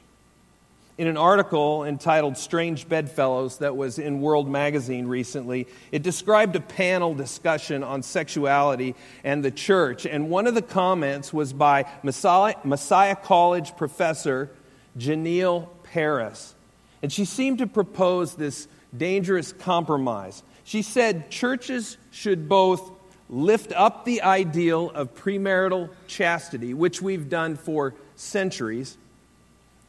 In 0.96 1.08
an 1.08 1.16
article 1.16 1.82
entitled 1.82 2.36
Strange 2.36 2.88
Bedfellows 2.88 3.58
that 3.58 3.76
was 3.76 3.98
in 3.98 4.20
World 4.20 4.48
Magazine 4.48 5.08
recently, 5.08 5.66
it 5.90 6.04
described 6.04 6.54
a 6.54 6.60
panel 6.60 7.14
discussion 7.14 7.82
on 7.82 8.04
sexuality 8.04 8.94
and 9.24 9.44
the 9.44 9.50
church. 9.50 10.06
And 10.06 10.30
one 10.30 10.46
of 10.46 10.54
the 10.54 10.62
comments 10.62 11.32
was 11.32 11.52
by 11.52 11.86
Messiah, 12.04 12.54
Messiah 12.62 13.16
College 13.16 13.76
professor 13.76 14.50
Jenell 14.96 15.68
Paris. 15.82 16.54
And 17.02 17.12
she 17.12 17.24
seemed 17.24 17.58
to 17.58 17.66
propose 17.66 18.36
this 18.36 18.68
dangerous 18.96 19.52
compromise. 19.52 20.44
She 20.62 20.82
said 20.82 21.28
churches 21.28 21.96
should 22.12 22.48
both 22.48 22.92
lift 23.28 23.72
up 23.72 24.04
the 24.04 24.22
ideal 24.22 24.90
of 24.90 25.12
premarital 25.16 25.90
chastity, 26.06 26.72
which 26.72 27.02
we've 27.02 27.28
done 27.28 27.56
for 27.56 27.94
centuries, 28.14 28.96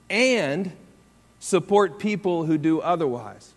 and 0.09 0.71
support 1.39 1.99
people 1.99 2.45
who 2.45 2.57
do 2.57 2.81
otherwise. 2.81 3.53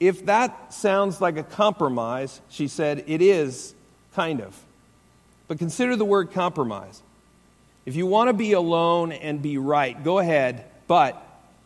If 0.00 0.26
that 0.26 0.72
sounds 0.72 1.20
like 1.20 1.36
a 1.36 1.42
compromise, 1.42 2.40
she 2.48 2.68
said, 2.68 3.04
it 3.06 3.20
is 3.20 3.74
kind 4.14 4.40
of. 4.40 4.58
But 5.48 5.58
consider 5.58 5.96
the 5.96 6.04
word 6.04 6.32
compromise. 6.32 7.02
If 7.84 7.96
you 7.96 8.06
want 8.06 8.28
to 8.28 8.32
be 8.32 8.52
alone 8.52 9.12
and 9.12 9.42
be 9.42 9.58
right, 9.58 10.02
go 10.02 10.18
ahead, 10.18 10.64
but 10.86 11.20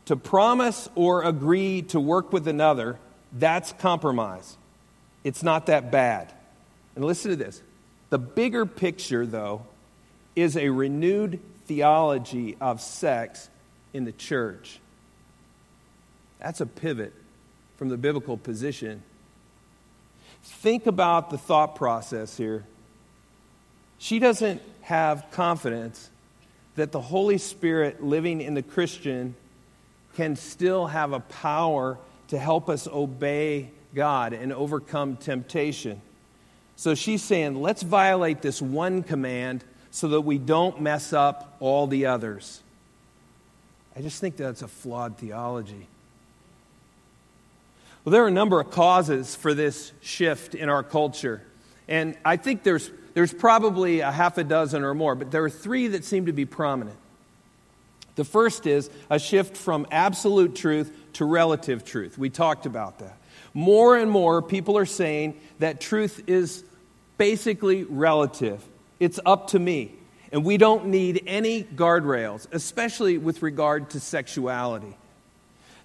to 0.06 0.16
promise 0.16 0.88
or 0.94 1.22
agree 1.22 1.82
to 1.82 2.00
work 2.00 2.32
with 2.32 2.48
another, 2.48 2.98
that's 3.32 3.72
compromise. 3.72 4.56
It's 5.22 5.42
not 5.42 5.66
that 5.66 5.92
bad. 5.92 6.32
And 6.96 7.04
listen 7.04 7.30
to 7.30 7.36
this 7.36 7.62
the 8.10 8.18
bigger 8.18 8.66
picture, 8.66 9.26
though, 9.26 9.62
is 10.34 10.56
a 10.56 10.70
renewed 10.70 11.40
theology 11.66 12.56
of 12.60 12.80
sex 12.80 13.50
in 13.92 14.04
the 14.04 14.12
church. 14.12 14.80
That's 16.38 16.60
a 16.60 16.66
pivot 16.66 17.12
from 17.76 17.88
the 17.88 17.96
biblical 17.96 18.36
position. 18.36 19.02
Think 20.42 20.86
about 20.86 21.30
the 21.30 21.38
thought 21.38 21.74
process 21.74 22.36
here. 22.36 22.64
She 23.98 24.18
doesn't 24.18 24.62
have 24.82 25.26
confidence 25.32 26.10
that 26.76 26.92
the 26.92 27.00
Holy 27.00 27.38
Spirit 27.38 28.02
living 28.02 28.40
in 28.40 28.54
the 28.54 28.62
Christian 28.62 29.34
can 30.14 30.36
still 30.36 30.86
have 30.86 31.12
a 31.12 31.20
power 31.20 31.98
to 32.28 32.38
help 32.38 32.68
us 32.68 32.86
obey 32.86 33.70
God 33.94 34.32
and 34.32 34.52
overcome 34.52 35.16
temptation. 35.16 36.00
So 36.76 36.94
she's 36.94 37.22
saying, 37.22 37.60
let's 37.60 37.82
violate 37.82 38.42
this 38.42 38.62
one 38.62 39.02
command 39.02 39.64
so 39.90 40.08
that 40.08 40.20
we 40.20 40.38
don't 40.38 40.80
mess 40.80 41.12
up 41.12 41.56
all 41.58 41.88
the 41.88 42.06
others. 42.06 42.62
I 43.98 44.00
just 44.00 44.20
think 44.20 44.36
that's 44.36 44.62
a 44.62 44.68
flawed 44.68 45.18
theology. 45.18 45.88
Well, 48.04 48.12
there 48.12 48.22
are 48.22 48.28
a 48.28 48.30
number 48.30 48.60
of 48.60 48.70
causes 48.70 49.34
for 49.34 49.54
this 49.54 49.90
shift 50.00 50.54
in 50.54 50.68
our 50.68 50.84
culture. 50.84 51.42
And 51.88 52.16
I 52.24 52.36
think 52.36 52.62
there's, 52.62 52.92
there's 53.14 53.34
probably 53.34 53.98
a 53.98 54.12
half 54.12 54.38
a 54.38 54.44
dozen 54.44 54.84
or 54.84 54.94
more, 54.94 55.16
but 55.16 55.32
there 55.32 55.42
are 55.42 55.50
three 55.50 55.88
that 55.88 56.04
seem 56.04 56.26
to 56.26 56.32
be 56.32 56.44
prominent. 56.44 56.96
The 58.14 58.24
first 58.24 58.68
is 58.68 58.88
a 59.10 59.18
shift 59.18 59.56
from 59.56 59.84
absolute 59.90 60.54
truth 60.54 60.92
to 61.14 61.24
relative 61.24 61.84
truth. 61.84 62.16
We 62.16 62.30
talked 62.30 62.66
about 62.66 63.00
that. 63.00 63.18
More 63.52 63.96
and 63.96 64.08
more 64.08 64.42
people 64.42 64.78
are 64.78 64.86
saying 64.86 65.40
that 65.58 65.80
truth 65.80 66.22
is 66.28 66.62
basically 67.16 67.82
relative. 67.82 68.64
It's 69.00 69.18
up 69.26 69.48
to 69.48 69.58
me. 69.58 69.97
And 70.30 70.44
we 70.44 70.56
don't 70.56 70.86
need 70.86 71.22
any 71.26 71.64
guardrails, 71.64 72.46
especially 72.52 73.18
with 73.18 73.42
regard 73.42 73.90
to 73.90 74.00
sexuality. 74.00 74.96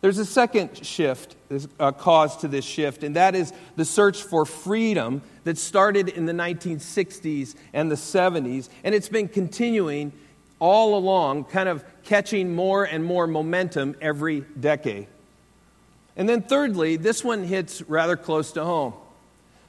There's 0.01 0.17
a 0.17 0.25
second 0.25 0.85
shift, 0.85 1.37
a 1.49 1.61
uh, 1.79 1.91
cause 1.93 2.35
to 2.37 2.49
this 2.49 2.65
shift, 2.65 3.03
and 3.03 3.15
that 3.15 3.35
is 3.35 3.53
the 3.77 3.85
search 3.85 4.21
for 4.21 4.45
freedom 4.45 5.21
that 5.45 5.57
started 5.57 6.09
in 6.09 6.25
the 6.25 6.33
1960s 6.33 7.55
and 7.73 7.89
the 7.89 7.95
70s, 7.95 8.67
and 8.83 8.93
it's 8.93 9.07
been 9.07 9.29
continuing 9.29 10.11
all 10.59 10.97
along, 10.97 11.45
kind 11.45 11.69
of 11.69 11.85
catching 12.03 12.53
more 12.53 12.83
and 12.83 13.05
more 13.05 13.27
momentum 13.27 13.95
every 14.01 14.41
decade. 14.59 15.07
And 16.17 16.27
then, 16.27 16.41
thirdly, 16.41 16.97
this 16.97 17.23
one 17.23 17.43
hits 17.43 17.81
rather 17.83 18.17
close 18.17 18.51
to 18.53 18.63
home 18.63 18.93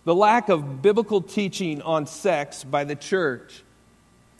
the 0.04 0.14
lack 0.14 0.48
of 0.48 0.82
biblical 0.82 1.20
teaching 1.20 1.82
on 1.82 2.06
sex 2.06 2.62
by 2.62 2.84
the 2.84 2.94
church. 2.94 3.63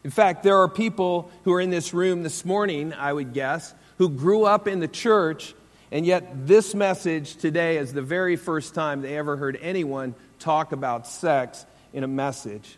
In 0.05 0.11
fact, 0.11 0.43
there 0.43 0.59
are 0.59 0.69
people 0.69 1.31
who 1.45 1.53
are 1.55 1.61
in 1.61 1.71
this 1.71 1.95
room 1.95 2.23
this 2.23 2.45
morning, 2.45 2.93
I 2.93 3.11
would 3.11 3.33
guess, 3.33 3.75
who 3.97 4.11
grew 4.11 4.45
up 4.45 4.69
in 4.69 4.81
the 4.81 4.89
church, 4.89 5.55
and 5.91 6.05
yet 6.05 6.47
this 6.47 6.75
message 6.75 7.37
today 7.37 7.79
is 7.79 7.95
the 7.95 8.03
very 8.03 8.37
first 8.37 8.75
time 8.75 9.01
they 9.01 9.17
ever 9.17 9.37
heard 9.37 9.59
anyone 9.63 10.15
talk 10.39 10.73
about 10.73 11.07
sex 11.07 11.65
in 11.95 12.05
a 12.05 12.09
message. 12.09 12.77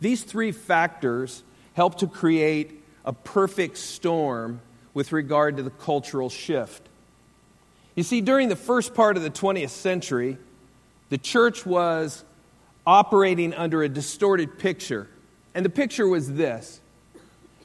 These 0.00 0.24
three 0.24 0.50
factors 0.50 1.42
help 1.74 1.98
to 1.98 2.06
create 2.06 2.82
a 3.04 3.12
perfect 3.12 3.76
storm 3.76 4.60
with 4.94 5.12
regard 5.12 5.58
to 5.58 5.62
the 5.62 5.70
cultural 5.70 6.30
shift. 6.30 6.88
You 7.94 8.02
see, 8.02 8.22
during 8.22 8.48
the 8.48 8.56
first 8.56 8.94
part 8.94 9.18
of 9.18 9.22
the 9.22 9.30
20th 9.30 9.70
century, 9.70 10.38
the 11.10 11.18
church 11.18 11.66
was 11.66 12.24
operating 12.86 13.52
under 13.52 13.82
a 13.82 13.88
distorted 13.88 14.58
picture. 14.58 15.08
And 15.54 15.64
the 15.64 15.70
picture 15.70 16.06
was 16.06 16.32
this 16.32 16.80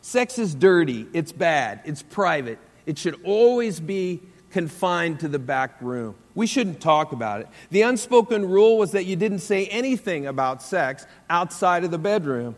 sex 0.02 0.40
is 0.40 0.56
dirty, 0.56 1.08
it's 1.14 1.32
bad, 1.32 1.82
it's 1.86 2.04
private, 2.04 2.60
it 2.86 2.98
should 2.98 3.20
always 3.24 3.80
be 3.80 4.22
confined 4.52 5.20
to 5.20 5.28
the 5.28 5.40
back 5.40 5.82
room. 5.82 6.16
We 6.34 6.48
shouldn't 6.48 6.80
talk 6.80 7.12
about 7.12 7.42
it. 7.42 7.48
The 7.72 7.82
unspoken 7.82 8.48
rule 8.48 8.78
was 8.78 8.92
that 8.92 9.06
you 9.06 9.16
didn't 9.16 9.40
say 9.40 9.66
anything 9.68 10.26
about 10.26 10.62
sex 10.62 11.06
outside 11.30 11.84
of 11.84 11.92
the 11.92 11.98
bedroom. 11.98 12.56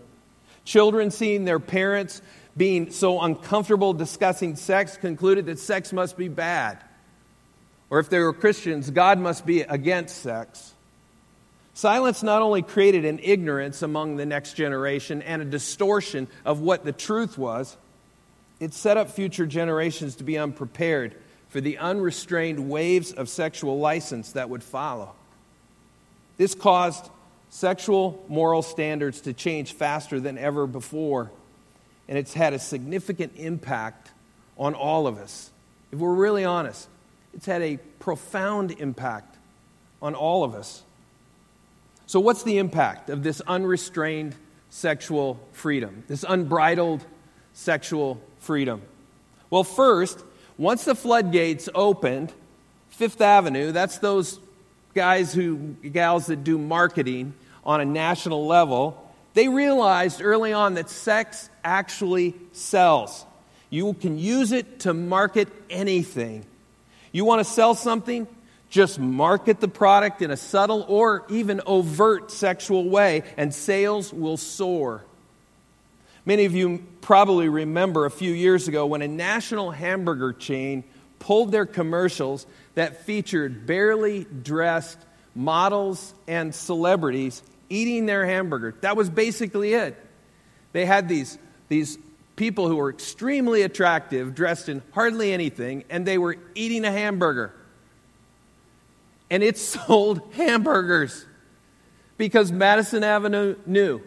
Children 0.66 1.12
seeing 1.12 1.46
their 1.46 1.60
parents 1.60 2.22
being 2.56 2.92
so 2.92 3.22
uncomfortable 3.22 3.94
discussing 3.94 4.56
sex 4.56 4.98
concluded 4.98 5.46
that 5.48 5.60
sex 5.60 5.94
must 5.94 6.18
be 6.18 6.28
bad. 6.28 6.84
Or 7.90 8.00
if 8.00 8.10
they 8.10 8.20
were 8.20 8.34
Christians, 8.34 8.92
God 8.92 9.18
must 9.18 9.46
be 9.46 9.62
against 9.62 10.22
sex. 10.22 10.74
Silence 11.80 12.24
not 12.24 12.42
only 12.42 12.62
created 12.62 13.06
an 13.06 13.22
ignorance 13.24 13.82
among 13.82 14.18
the 14.18 14.26
next 14.26 14.56
generation 14.56 15.22
and 15.22 15.42
a 15.42 15.46
distortion 15.46 16.28
of 16.44 16.60
what 16.60 16.84
the 16.84 16.92
truth 16.92 17.38
was, 17.38 17.78
it 18.60 18.74
set 18.74 18.98
up 18.98 19.10
future 19.10 19.46
generations 19.46 20.18
to 20.18 20.26
be 20.26 20.38
unprepared 20.38 21.16
for 21.48 21.62
the 21.62 21.78
unrestrained 21.78 22.70
waves 22.70 23.14
of 23.14 23.30
sexual 23.30 23.80
license 23.80 24.34
that 24.34 24.50
would 24.50 24.62
follow. 24.62 25.14
This 26.36 26.54
caused 26.54 27.10
sexual 27.50 28.26
moral 28.28 28.62
standards 28.62 29.22
to 29.22 29.32
change 29.32 29.72
faster 29.72 30.20
than 30.20 30.38
ever 30.38 30.68
before, 30.68 31.32
and 32.10 32.18
it's 32.18 32.34
had 32.34 32.52
a 32.52 32.60
significant 32.60 33.32
impact 33.38 34.12
on 34.58 34.74
all 34.74 35.08
of 35.08 35.18
us. 35.18 35.50
If 35.94 36.00
we're 36.00 36.14
really 36.14 36.44
honest, 36.44 36.90
it's 37.34 37.46
had 37.46 37.62
a 37.62 37.78
profound 38.00 38.72
impact 38.72 39.38
on 40.02 40.14
all 40.14 40.44
of 40.44 40.54
us. 40.56 40.84
So, 42.10 42.20
what's 42.20 42.42
the 42.42 42.58
impact 42.58 43.12
of 43.12 43.22
this 43.22 43.40
unrestrained 43.42 44.34
sexual 44.72 45.40
freedom, 45.52 46.04
this 46.08 46.26
unbridled 46.28 47.06
sexual 47.54 48.20
freedom? 48.40 48.82
Well, 49.52 49.64
first, 49.64 50.20
once 50.58 50.86
the 50.86 50.96
floodgates 50.96 51.70
opened, 51.76 52.34
Fifth 52.90 53.22
Avenue, 53.22 53.72
that's 53.72 54.00
those 54.00 54.40
guys 54.96 55.36
who, 55.36 55.76
gals 55.84 56.26
that 56.26 56.44
do 56.44 56.58
marketing 56.58 57.36
on 57.64 57.80
a 57.80 57.86
national 57.86 58.48
level, 58.48 59.08
they 59.36 59.48
realized 59.48 60.20
early 60.20 60.52
on 60.52 60.74
that 60.74 60.90
sex 60.90 61.48
actually 61.64 62.34
sells. 62.54 63.24
You 63.70 63.94
can 63.94 64.18
use 64.18 64.52
it 64.52 64.80
to 64.80 64.96
market 64.96 65.48
anything. 65.70 66.44
You 67.12 67.24
want 67.24 67.46
to 67.46 67.54
sell 67.54 67.76
something? 67.76 68.28
Just 68.70 69.00
market 69.00 69.60
the 69.60 69.68
product 69.68 70.22
in 70.22 70.30
a 70.30 70.38
subtle 70.38 70.86
or 70.88 71.26
even 71.30 71.62
overt 71.66 72.32
sexual 72.32 72.88
way, 72.88 73.24
and 73.36 73.54
sales 73.54 74.14
will 74.14 74.38
soar. 74.38 75.04
Many 76.26 76.46
of 76.46 76.54
you 76.54 76.86
probably 77.02 77.50
remember 77.50 78.06
a 78.06 78.12
few 78.12 78.32
years 78.32 78.68
ago 78.68 78.86
when 78.86 79.02
a 79.02 79.08
national 79.08 79.72
hamburger 79.72 80.34
chain 80.34 80.84
pulled 81.18 81.52
their 81.52 81.66
commercials 81.66 82.46
that 82.76 83.06
featured 83.06 83.66
barely 83.66 84.26
dressed 84.26 85.00
models 85.34 86.14
and 86.28 86.54
celebrities 86.54 87.42
eating 87.70 88.06
their 88.06 88.26
hamburger. 88.26 88.76
That 88.82 88.96
was 88.96 89.10
basically 89.10 89.74
it. 89.74 89.98
They 90.72 90.86
had 90.86 91.10
these, 91.10 91.38
these 91.68 91.98
people 92.36 92.68
who 92.68 92.76
were 92.76 92.90
extremely 92.90 93.64
attractive, 93.64 94.36
dressed 94.36 94.70
in 94.70 94.82
hardly 94.92 95.34
anything, 95.34 95.84
and 95.90 96.06
they 96.06 96.18
were 96.18 96.38
eating 96.56 96.86
a 96.86 96.92
hamburger. 96.92 97.54
And 99.30 99.44
it 99.44 99.58
sold 99.60 100.22
hamburgers 100.34 101.26
because 102.18 102.52
Madison 102.52 103.04
Avenue 103.04 103.56
knew 103.66 104.02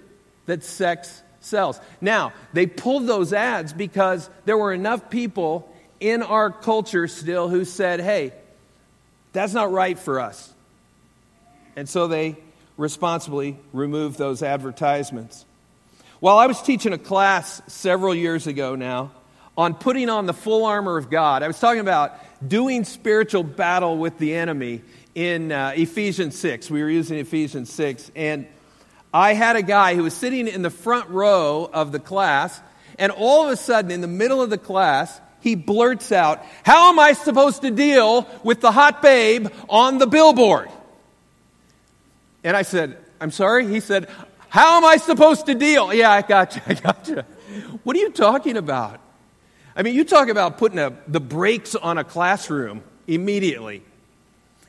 that 0.46 0.62
sex 0.62 1.22
sells. 1.40 1.80
Now, 2.00 2.32
they 2.52 2.66
pulled 2.66 3.06
those 3.06 3.32
ads 3.32 3.72
because 3.72 4.28
there 4.44 4.56
were 4.56 4.72
enough 4.72 5.10
people 5.10 5.72
in 6.00 6.22
our 6.22 6.50
culture 6.50 7.08
still 7.08 7.48
who 7.48 7.64
said, 7.64 8.00
hey, 8.00 8.32
that's 9.32 9.52
not 9.52 9.72
right 9.72 9.98
for 9.98 10.20
us. 10.20 10.52
And 11.76 11.88
so 11.88 12.06
they 12.06 12.36
responsibly 12.76 13.56
removed 13.72 14.18
those 14.18 14.42
advertisements. 14.42 15.44
While 16.20 16.38
I 16.38 16.46
was 16.46 16.60
teaching 16.62 16.92
a 16.92 16.98
class 16.98 17.62
several 17.66 18.14
years 18.14 18.46
ago 18.46 18.74
now 18.74 19.12
on 19.56 19.74
putting 19.74 20.08
on 20.08 20.26
the 20.26 20.32
full 20.32 20.64
armor 20.66 20.96
of 20.96 21.10
God, 21.10 21.42
I 21.42 21.46
was 21.46 21.58
talking 21.58 21.80
about 21.80 22.14
doing 22.46 22.84
spiritual 22.84 23.42
battle 23.42 23.96
with 23.96 24.18
the 24.18 24.34
enemy 24.34 24.82
in 25.14 25.52
uh, 25.52 25.72
Ephesians 25.76 26.38
6. 26.38 26.70
We 26.70 26.82
were 26.82 26.88
using 26.88 27.18
Ephesians 27.18 27.72
6. 27.72 28.10
And 28.16 28.46
I 29.12 29.34
had 29.34 29.56
a 29.56 29.62
guy 29.62 29.94
who 29.94 30.04
was 30.04 30.14
sitting 30.14 30.48
in 30.48 30.62
the 30.62 30.70
front 30.70 31.10
row 31.10 31.68
of 31.72 31.92
the 31.92 31.98
class, 31.98 32.60
and 32.98 33.12
all 33.12 33.44
of 33.44 33.50
a 33.50 33.56
sudden, 33.56 33.90
in 33.90 34.00
the 34.00 34.06
middle 34.06 34.40
of 34.40 34.50
the 34.50 34.58
class, 34.58 35.20
he 35.40 35.54
blurts 35.54 36.12
out, 36.12 36.42
How 36.64 36.90
am 36.90 36.98
I 36.98 37.12
supposed 37.12 37.62
to 37.62 37.70
deal 37.70 38.26
with 38.42 38.60
the 38.60 38.72
hot 38.72 39.02
babe 39.02 39.48
on 39.68 39.98
the 39.98 40.06
billboard? 40.06 40.70
And 42.44 42.56
I 42.56 42.62
said, 42.62 42.96
I'm 43.20 43.30
sorry? 43.30 43.66
He 43.66 43.80
said, 43.80 44.08
How 44.48 44.78
am 44.78 44.84
I 44.84 44.96
supposed 44.96 45.46
to 45.46 45.54
deal? 45.54 45.92
Yeah, 45.92 46.10
I 46.10 46.22
got 46.22 46.56
you. 46.56 46.62
I 46.66 46.74
got 46.74 47.08
you. 47.08 47.22
What 47.82 47.96
are 47.96 48.00
you 48.00 48.10
talking 48.10 48.56
about? 48.56 49.00
I 49.74 49.82
mean, 49.82 49.94
you 49.94 50.04
talk 50.04 50.28
about 50.28 50.58
putting 50.58 50.78
a, 50.78 50.92
the 51.08 51.20
brakes 51.20 51.74
on 51.74 51.98
a 51.98 52.04
classroom 52.04 52.82
immediately. 53.06 53.82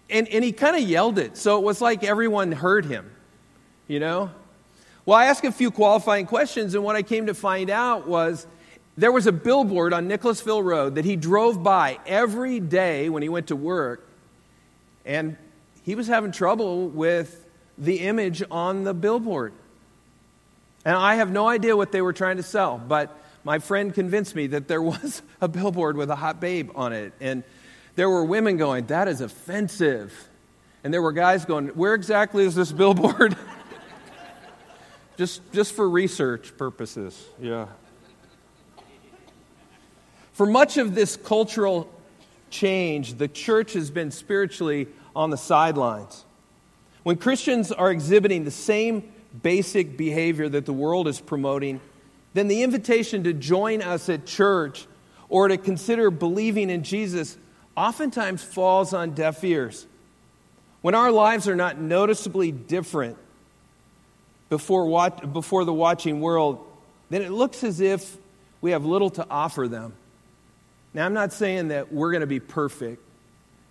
And, 0.10 0.28
and 0.28 0.44
he 0.44 0.52
kind 0.52 0.76
of 0.76 0.84
yelled 0.84 1.18
it, 1.18 1.38
so 1.38 1.58
it 1.58 1.64
was 1.64 1.82
like 1.82 2.04
everyone 2.04 2.52
heard 2.52 2.86
him, 2.86 3.10
you 3.88 4.00
know? 4.00 4.30
Well, 5.06 5.18
I 5.18 5.26
asked 5.26 5.44
a 5.44 5.52
few 5.52 5.72
qualifying 5.72 6.26
questions, 6.26 6.76
and 6.76 6.84
what 6.84 6.96
I 6.96 7.04
came 7.04 7.28
to 7.28 7.34
find 7.34 7.70
out 7.70 8.08
was 8.08 8.46
there 8.96 9.12
was 9.12 9.28
a 9.28 9.32
billboard 9.32 9.92
on 9.92 10.08
Nicholasville 10.08 10.62
Road 10.62 10.96
that 10.96 11.06
he 11.06 11.16
drove 11.16 11.64
by 11.64 12.00
every 12.06 12.60
day 12.60 13.10
when 13.10 13.24
he 13.24 13.30
went 13.30 13.48
to 13.48 13.56
work, 13.56 14.08
and 15.06 15.36
he 15.84 15.96
was 15.96 16.08
having 16.08 16.32
trouble 16.32 16.88
with 16.88 17.46
the 17.78 18.02
image 18.02 18.44
on 18.52 18.84
the 18.84 18.94
billboard. 18.94 19.54
And 20.86 20.96
I 20.96 21.16
have 21.16 21.32
no 21.32 21.48
idea 21.48 21.76
what 21.76 21.92
they 21.92 22.02
were 22.02 22.14
trying 22.14 22.38
to 22.38 22.44
sell, 22.44 22.78
but 22.78 23.18
my 23.44 23.60
friend 23.60 23.94
convinced 23.94 24.36
me 24.36 24.48
that 24.48 24.68
there 24.68 24.82
was 24.82 25.22
a 25.42 25.48
billboard 25.48 25.98
with 25.98 26.10
a 26.10 26.16
hot 26.16 26.40
babe 26.40 26.72
on 26.76 26.94
it. 26.94 27.14
And 27.20 27.44
there 27.96 28.10
were 28.10 28.24
women 28.24 28.58
going, 28.58 28.86
That 28.88 29.08
is 29.08 29.22
offensive. 29.22 30.30
And 30.84 30.94
there 30.94 31.02
were 31.02 31.12
guys 31.12 31.46
going, 31.46 31.68
Where 31.70 31.94
exactly 31.94 32.46
is 32.46 32.56
this 32.56 32.72
billboard? 32.72 33.38
just, 35.18 35.42
just 35.54 35.74
for 35.74 35.90
research 35.90 36.58
purposes, 36.58 37.28
yeah. 37.40 37.68
For 40.34 40.48
much 40.48 40.78
of 40.78 40.96
this 40.96 41.16
cultural 41.16 41.88
change, 42.50 43.16
the 43.16 43.28
church 43.28 43.74
has 43.74 43.92
been 43.92 44.10
spiritually 44.10 44.88
on 45.16 45.30
the 45.30 45.38
sidelines. 45.38 46.26
When 47.04 47.18
Christians 47.18 47.72
are 47.72 47.92
exhibiting 47.92 48.44
the 48.44 48.52
same 48.52 49.12
basic 49.42 49.98
behavior 49.98 50.50
that 50.50 50.66
the 50.66 50.74
world 50.74 51.08
is 51.08 51.20
promoting, 51.20 51.82
then 52.34 52.48
the 52.48 52.64
invitation 52.64 53.24
to 53.26 53.34
join 53.34 53.82
us 53.82 54.10
at 54.10 54.26
church 54.26 54.88
or 55.30 55.48
to 55.48 55.58
consider 55.58 56.10
believing 56.10 56.70
in 56.70 56.84
Jesus 56.84 57.38
oftentimes 57.76 58.44
falls 58.44 58.94
on 58.94 59.12
deaf 59.12 59.44
ears. 59.44 59.86
When 60.82 60.96
our 60.96 61.12
lives 61.12 61.48
are 61.48 61.56
not 61.56 61.80
noticeably 61.80 62.52
different 62.52 63.18
before, 64.50 64.86
watch, 64.86 65.20
before 65.32 65.66
the 65.66 65.74
watching 65.74 66.20
world, 66.22 66.66
then 67.10 67.22
it 67.22 67.32
looks 67.32 67.64
as 67.64 67.80
if 67.80 68.18
we 68.62 68.72
have 68.72 68.86
little 68.86 69.10
to 69.12 69.26
offer 69.30 69.68
them. 69.68 69.94
Now, 70.94 71.06
I'm 71.06 71.14
not 71.14 71.34
saying 71.34 71.70
that 71.70 71.92
we're 71.92 72.12
going 72.12 72.22
to 72.22 72.28
be 72.28 72.40
perfect. 72.40 73.02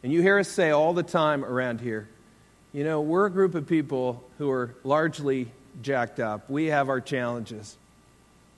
And 0.03 0.13
you 0.13 0.23
hear 0.23 0.39
us 0.39 0.49
say 0.49 0.71
all 0.71 0.93
the 0.93 1.03
time 1.03 1.45
around 1.45 1.81
here, 1.81 2.09
you 2.73 2.83
know, 2.85 3.01
we're 3.01 3.27
a 3.27 3.31
group 3.31 3.55
of 3.55 3.67
people 3.67 4.25
who 4.39 4.51
are 4.51 4.75
largely 4.83 5.49
jacked 5.83 6.19
up. 6.19 6.51
We 6.51 6.67
have 6.67 6.89
our 6.89 7.01
challenges. 7.01 7.77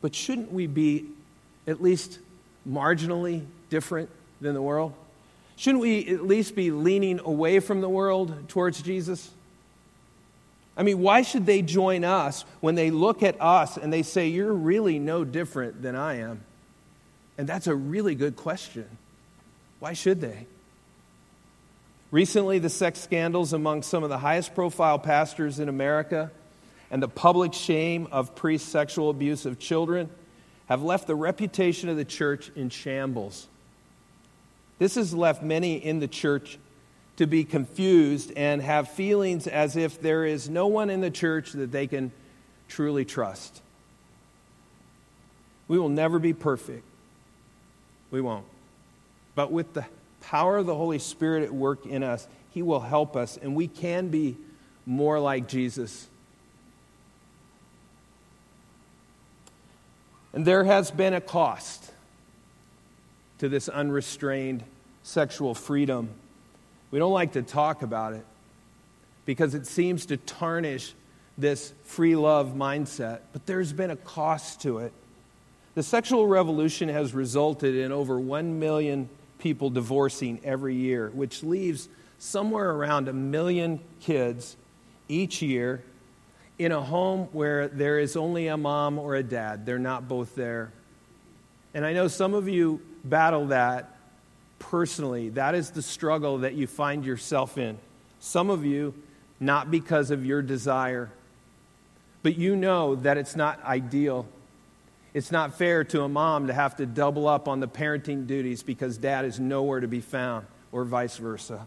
But 0.00 0.14
shouldn't 0.14 0.52
we 0.52 0.66
be 0.66 1.06
at 1.66 1.82
least 1.82 2.18
marginally 2.68 3.44
different 3.68 4.08
than 4.40 4.54
the 4.54 4.62
world? 4.62 4.94
Shouldn't 5.56 5.82
we 5.82 6.06
at 6.08 6.24
least 6.24 6.56
be 6.56 6.70
leaning 6.70 7.20
away 7.20 7.60
from 7.60 7.80
the 7.80 7.88
world 7.88 8.48
towards 8.48 8.82
Jesus? 8.82 9.30
I 10.76 10.82
mean, 10.82 10.98
why 11.00 11.22
should 11.22 11.46
they 11.46 11.62
join 11.62 12.04
us 12.04 12.44
when 12.60 12.74
they 12.74 12.90
look 12.90 13.22
at 13.22 13.40
us 13.40 13.76
and 13.76 13.92
they 13.92 14.02
say, 14.02 14.28
You're 14.28 14.52
really 14.52 14.98
no 14.98 15.24
different 15.24 15.82
than 15.82 15.94
I 15.94 16.18
am? 16.18 16.40
And 17.38 17.48
that's 17.48 17.66
a 17.66 17.74
really 17.74 18.14
good 18.14 18.36
question. 18.36 18.86
Why 19.78 19.92
should 19.92 20.20
they? 20.20 20.46
Recently, 22.10 22.58
the 22.58 22.70
sex 22.70 23.00
scandals 23.00 23.52
among 23.52 23.82
some 23.82 24.04
of 24.04 24.08
the 24.08 24.18
highest 24.18 24.54
profile 24.54 24.98
pastors 24.98 25.58
in 25.58 25.68
America 25.68 26.30
and 26.90 27.02
the 27.02 27.08
public 27.08 27.52
shame 27.52 28.06
of 28.12 28.36
priest 28.36 28.68
sexual 28.68 29.10
abuse 29.10 29.46
of 29.46 29.58
children 29.58 30.08
have 30.66 30.82
left 30.82 31.06
the 31.06 31.14
reputation 31.14 31.88
of 31.88 31.96
the 31.96 32.04
church 32.04 32.50
in 32.54 32.70
shambles. 32.70 33.48
This 34.78 34.96
has 34.96 35.14
left 35.14 35.42
many 35.42 35.76
in 35.76 36.00
the 36.00 36.08
church 36.08 36.58
to 37.16 37.26
be 37.26 37.44
confused 37.44 38.32
and 38.36 38.60
have 38.60 38.88
feelings 38.88 39.46
as 39.46 39.76
if 39.76 40.00
there 40.00 40.24
is 40.24 40.48
no 40.48 40.66
one 40.66 40.90
in 40.90 41.00
the 41.00 41.10
church 41.10 41.52
that 41.52 41.70
they 41.70 41.86
can 41.86 42.10
truly 42.68 43.04
trust. 43.04 43.62
We 45.68 45.78
will 45.78 45.88
never 45.88 46.18
be 46.18 46.32
perfect. 46.32 46.84
We 48.10 48.20
won't. 48.20 48.46
But 49.34 49.52
with 49.52 49.74
the 49.74 49.86
power 50.20 50.58
of 50.58 50.66
the 50.66 50.74
Holy 50.74 50.98
Spirit 50.98 51.44
at 51.44 51.52
work 51.52 51.86
in 51.86 52.02
us, 52.02 52.26
He 52.50 52.62
will 52.62 52.80
help 52.80 53.16
us, 53.16 53.36
and 53.36 53.54
we 53.54 53.68
can 53.68 54.08
be 54.08 54.36
more 54.86 55.20
like 55.20 55.48
Jesus. 55.48 56.08
And 60.32 60.44
there 60.44 60.64
has 60.64 60.90
been 60.90 61.14
a 61.14 61.20
cost 61.20 61.92
to 63.38 63.48
this 63.48 63.68
unrestrained 63.68 64.64
sexual 65.02 65.54
freedom. 65.54 66.08
We 66.90 66.98
don't 66.98 67.12
like 67.12 67.32
to 67.32 67.42
talk 67.42 67.82
about 67.82 68.12
it 68.14 68.24
because 69.26 69.54
it 69.54 69.66
seems 69.66 70.06
to 70.06 70.16
tarnish 70.16 70.94
this 71.36 71.72
free 71.84 72.14
love 72.14 72.54
mindset, 72.54 73.20
but 73.32 73.46
there's 73.46 73.72
been 73.72 73.90
a 73.90 73.96
cost 73.96 74.62
to 74.62 74.78
it. 74.78 74.92
The 75.74 75.82
sexual 75.82 76.26
revolution 76.26 76.88
has 76.88 77.14
resulted 77.14 77.74
in 77.74 77.90
over 77.90 78.18
1 78.18 78.60
million 78.60 79.08
people 79.38 79.70
divorcing 79.70 80.40
every 80.44 80.76
year, 80.76 81.10
which 81.12 81.42
leaves 81.42 81.88
somewhere 82.18 82.70
around 82.70 83.08
a 83.08 83.12
million 83.12 83.80
kids 84.00 84.56
each 85.08 85.42
year 85.42 85.82
in 86.58 86.70
a 86.70 86.80
home 86.80 87.28
where 87.32 87.66
there 87.66 87.98
is 87.98 88.16
only 88.16 88.46
a 88.46 88.56
mom 88.56 88.98
or 88.98 89.16
a 89.16 89.22
dad. 89.22 89.66
They're 89.66 89.78
not 89.78 90.08
both 90.08 90.36
there. 90.36 90.72
And 91.74 91.84
I 91.84 91.92
know 91.92 92.06
some 92.06 92.34
of 92.34 92.48
you 92.48 92.80
battle 93.04 93.48
that 93.48 93.96
personally. 94.58 95.28
That 95.30 95.54
is 95.54 95.70
the 95.70 95.82
struggle 95.82 96.38
that 96.38 96.54
you 96.54 96.66
find 96.66 97.04
yourself 97.04 97.58
in. 97.58 97.78
Some 98.20 98.50
of 98.50 98.64
you, 98.64 98.94
not 99.38 99.70
because 99.70 100.10
of 100.10 100.24
your 100.24 100.42
desire, 100.42 101.10
but 102.22 102.36
you 102.36 102.56
know 102.56 102.94
that 102.96 103.18
it's 103.18 103.36
not 103.36 103.62
ideal. 103.64 104.26
It's 105.12 105.30
not 105.30 105.54
fair 105.58 105.84
to 105.84 106.02
a 106.02 106.08
mom 106.08 106.46
to 106.46 106.52
have 106.54 106.76
to 106.76 106.86
double 106.86 107.28
up 107.28 107.46
on 107.46 107.60
the 107.60 107.68
parenting 107.68 108.26
duties 108.26 108.62
because 108.62 108.96
dad 108.96 109.24
is 109.24 109.38
nowhere 109.38 109.80
to 109.80 109.88
be 109.88 110.00
found, 110.00 110.46
or 110.72 110.84
vice 110.84 111.18
versa. 111.18 111.66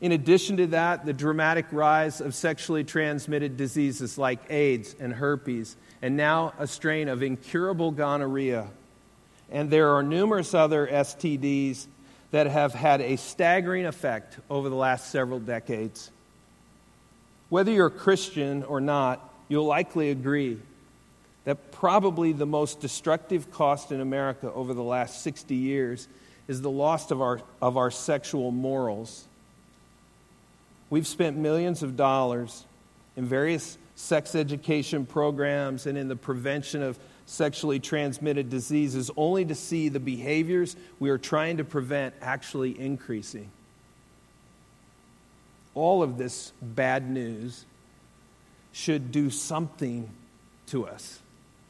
In 0.00 0.12
addition 0.12 0.58
to 0.58 0.66
that, 0.68 1.04
the 1.06 1.12
dramatic 1.12 1.66
rise 1.72 2.20
of 2.20 2.34
sexually 2.34 2.84
transmitted 2.84 3.56
diseases 3.56 4.18
like 4.18 4.38
AIDS 4.50 4.94
and 5.00 5.12
herpes, 5.12 5.74
and 6.02 6.16
now 6.16 6.52
a 6.58 6.66
strain 6.66 7.08
of 7.08 7.22
incurable 7.22 7.90
gonorrhea. 7.90 8.68
And 9.50 9.70
there 9.70 9.94
are 9.94 10.02
numerous 10.02 10.54
other 10.54 10.86
STDs 10.86 11.86
that 12.32 12.46
have 12.46 12.74
had 12.74 13.00
a 13.00 13.16
staggering 13.16 13.86
effect 13.86 14.38
over 14.50 14.68
the 14.68 14.74
last 14.74 15.10
several 15.10 15.38
decades. 15.38 16.10
Whether 17.48 17.70
you're 17.70 17.86
a 17.86 17.90
Christian 17.90 18.64
or 18.64 18.80
not, 18.80 19.32
you'll 19.48 19.66
likely 19.66 20.10
agree 20.10 20.58
that 21.44 21.70
probably 21.70 22.32
the 22.32 22.46
most 22.46 22.80
destructive 22.80 23.52
cost 23.52 23.92
in 23.92 24.00
America 24.00 24.52
over 24.52 24.74
the 24.74 24.82
last 24.82 25.22
60 25.22 25.54
years 25.54 26.08
is 26.48 26.60
the 26.60 26.70
loss 26.70 27.10
of 27.12 27.22
our, 27.22 27.40
of 27.62 27.76
our 27.76 27.90
sexual 27.90 28.50
morals. 28.50 29.24
We've 30.90 31.06
spent 31.06 31.36
millions 31.36 31.84
of 31.84 31.96
dollars 31.96 32.64
in 33.16 33.24
various 33.24 33.78
sex 33.94 34.34
education 34.34 35.06
programs 35.06 35.86
and 35.86 35.96
in 35.96 36.08
the 36.08 36.16
prevention 36.16 36.82
of 36.82 36.98
sexually 37.26 37.80
transmitted 37.80 38.48
diseases, 38.48 39.10
only 39.16 39.44
to 39.44 39.54
see 39.54 39.88
the 39.88 40.00
behaviors 40.00 40.76
we 40.98 41.10
are 41.10 41.18
trying 41.18 41.58
to 41.58 41.64
prevent 41.64 42.14
actually 42.22 42.78
increasing. 42.78 43.50
All 45.74 46.02
of 46.02 46.16
this 46.16 46.52
bad 46.62 47.10
news 47.10 47.64
should 48.72 49.10
do 49.12 49.30
something 49.30 50.08
to 50.68 50.86
us. 50.86 51.20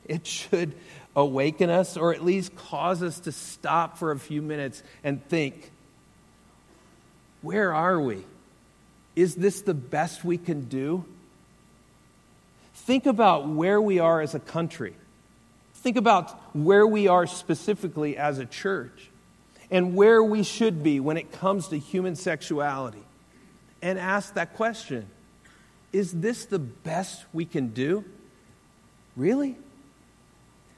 It 0.05 0.27
should 0.27 0.75
awaken 1.16 1.71
us 1.71 1.97
or 1.97 2.12
at 2.14 2.25
least 2.25 2.55
cause 2.55 3.03
us 3.03 3.21
to 3.21 3.33
stop 3.33 3.99
for 3.99 4.12
a 4.12 4.19
few 4.19 4.42
minutes 4.42 4.83
and 5.03 5.27
think 5.29 5.73
where 7.42 7.73
are 7.73 8.01
we? 8.01 8.25
Is 9.14 9.35
this 9.35 9.62
the 9.62 9.75
best 9.75 10.25
we 10.25 10.37
can 10.37 10.62
do? 10.62 11.05
Think 12.75 13.07
about 13.07 13.49
where 13.49 13.81
we 13.81 13.99
are 13.99 14.21
as 14.21 14.35
a 14.35 14.40
country. 14.40 14.95
Think 15.83 15.97
about 15.97 16.31
where 16.55 16.87
we 16.87 17.09
are 17.09 17.27
specifically 17.27 18.17
as 18.17 18.39
a 18.39 18.47
church 18.47 19.11
and 19.71 19.95
where 19.95 20.23
we 20.23 20.43
should 20.43 20.83
be 20.83 21.01
when 21.01 21.17
it 21.17 21.33
comes 21.33 21.69
to 21.69 21.79
human 21.79 22.17
sexuality. 22.17 23.03
And 23.83 23.99
ask 23.99 24.35
that 24.35 24.55
question 24.55 25.09
Is 25.93 26.12
this 26.12 26.47
the 26.47 26.59
best 26.59 27.25
we 27.33 27.45
can 27.45 27.69
do? 27.69 28.05
Really? 29.17 29.57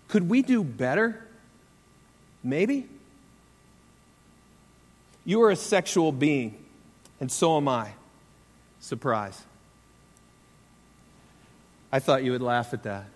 Could 0.08 0.28
we 0.28 0.42
do 0.42 0.62
better? 0.64 1.24
Maybe. 2.42 2.88
You 5.24 5.42
are 5.42 5.50
a 5.50 5.56
sexual 5.56 6.12
being, 6.12 6.64
and 7.20 7.30
so 7.30 7.56
am 7.56 7.68
I. 7.68 7.92
Surprise. 8.80 9.42
I 11.92 11.98
thought 11.98 12.24
you 12.24 12.32
would 12.32 12.42
laugh 12.42 12.72
at 12.72 12.84
that. 12.84 13.06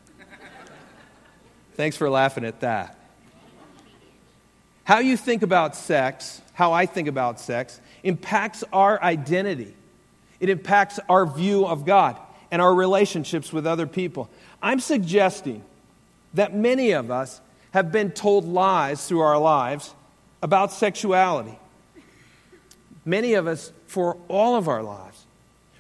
Thanks 1.75 1.97
for 1.97 2.11
laughing 2.11 2.45
at 2.45 2.61
that. 2.61 2.99
How 4.85 4.99
you 4.99 5.17
think 5.17 5.43
about 5.43 5.77
sex, 5.77 6.43
how 6.53 6.73
I 6.73 6.87
think 6.87 7.09
about 7.09 7.41
sex, 7.41 7.81
impacts 8.03 8.65
our 8.73 9.03
identity. 9.03 9.75
It 10.41 10.51
impacts 10.51 10.99
our 11.09 11.25
view 11.25 11.67
of 11.67 11.87
God 11.87 12.19
and 12.51 12.61
our 12.61 12.75
relationships 12.75 13.53
with 13.53 13.67
other 13.67 13.87
people. 13.87 14.29
I'm 14.63 14.81
suggesting 14.81 15.65
that 16.35 16.55
many 16.55 16.93
of 16.93 17.11
us 17.11 17.41
have 17.71 17.91
been 17.91 18.11
told 18.11 18.45
lies 18.45 19.07
through 19.07 19.21
our 19.21 19.39
lives 19.39 19.95
about 20.43 20.73
sexuality. 20.73 21.59
Many 23.05 23.35
of 23.35 23.47
us 23.47 23.73
for 23.87 24.17
all 24.29 24.57
of 24.57 24.69
our 24.69 24.83
lives, 24.83 25.25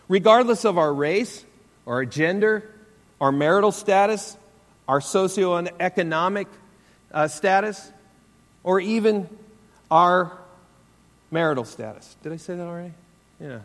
regardless 0.08 0.64
of 0.64 0.78
our 0.78 0.92
race, 0.92 1.44
our 1.86 2.04
gender, 2.04 2.70
our 3.20 3.32
marital 3.32 3.72
status, 3.72 4.36
our 4.88 5.00
socioeconomic 5.00 6.46
uh, 7.12 7.28
status, 7.28 7.90
or 8.64 8.80
even 8.80 9.28
our 9.90 10.32
marital 11.30 11.64
status. 11.64 12.16
Did 12.22 12.32
I 12.32 12.36
say 12.36 12.56
that 12.56 12.62
already? 12.62 12.92
Yeah. 13.40 13.60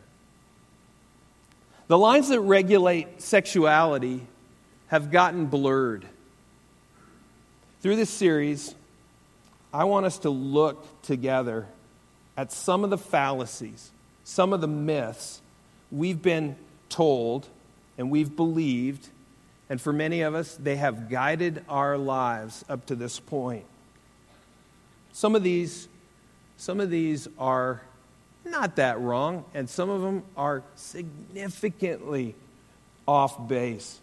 The 1.87 1.97
lines 1.97 2.29
that 2.29 2.41
regulate 2.41 3.21
sexuality 3.21 4.21
have 4.87 5.11
gotten 5.11 5.45
blurred. 5.45 6.05
Through 7.81 7.95
this 7.95 8.09
series, 8.09 8.75
I 9.73 9.85
want 9.85 10.05
us 10.05 10.19
to 10.19 10.29
look 10.29 11.01
together 11.03 11.65
at 12.35 12.51
some 12.51 12.83
of 12.83 12.89
the 12.89 12.97
fallacies, 12.97 13.91
some 14.23 14.53
of 14.53 14.61
the 14.61 14.67
myths 14.67 15.41
we've 15.91 16.21
been 16.21 16.55
told 16.89 17.47
and 17.97 18.11
we've 18.11 18.35
believed 18.35 19.07
and 19.69 19.81
for 19.81 19.91
many 19.91 20.21
of 20.21 20.33
us, 20.33 20.55
they 20.55 20.77
have 20.77 21.09
guided 21.09 21.63
our 21.67 21.97
lives 21.97 22.63
up 22.69 22.85
to 22.87 22.95
this 22.95 23.19
point. 23.19 23.65
Some 25.11 25.35
of 25.35 25.43
these, 25.43 25.87
some 26.57 26.79
of 26.79 26.89
these 26.89 27.27
are 27.37 27.81
not 28.45 28.77
that 28.77 28.99
wrong, 28.99 29.43
and 29.53 29.69
some 29.69 29.89
of 29.89 30.01
them 30.01 30.23
are 30.37 30.63
significantly 30.75 32.35
off 33.07 33.47
base. 33.47 33.99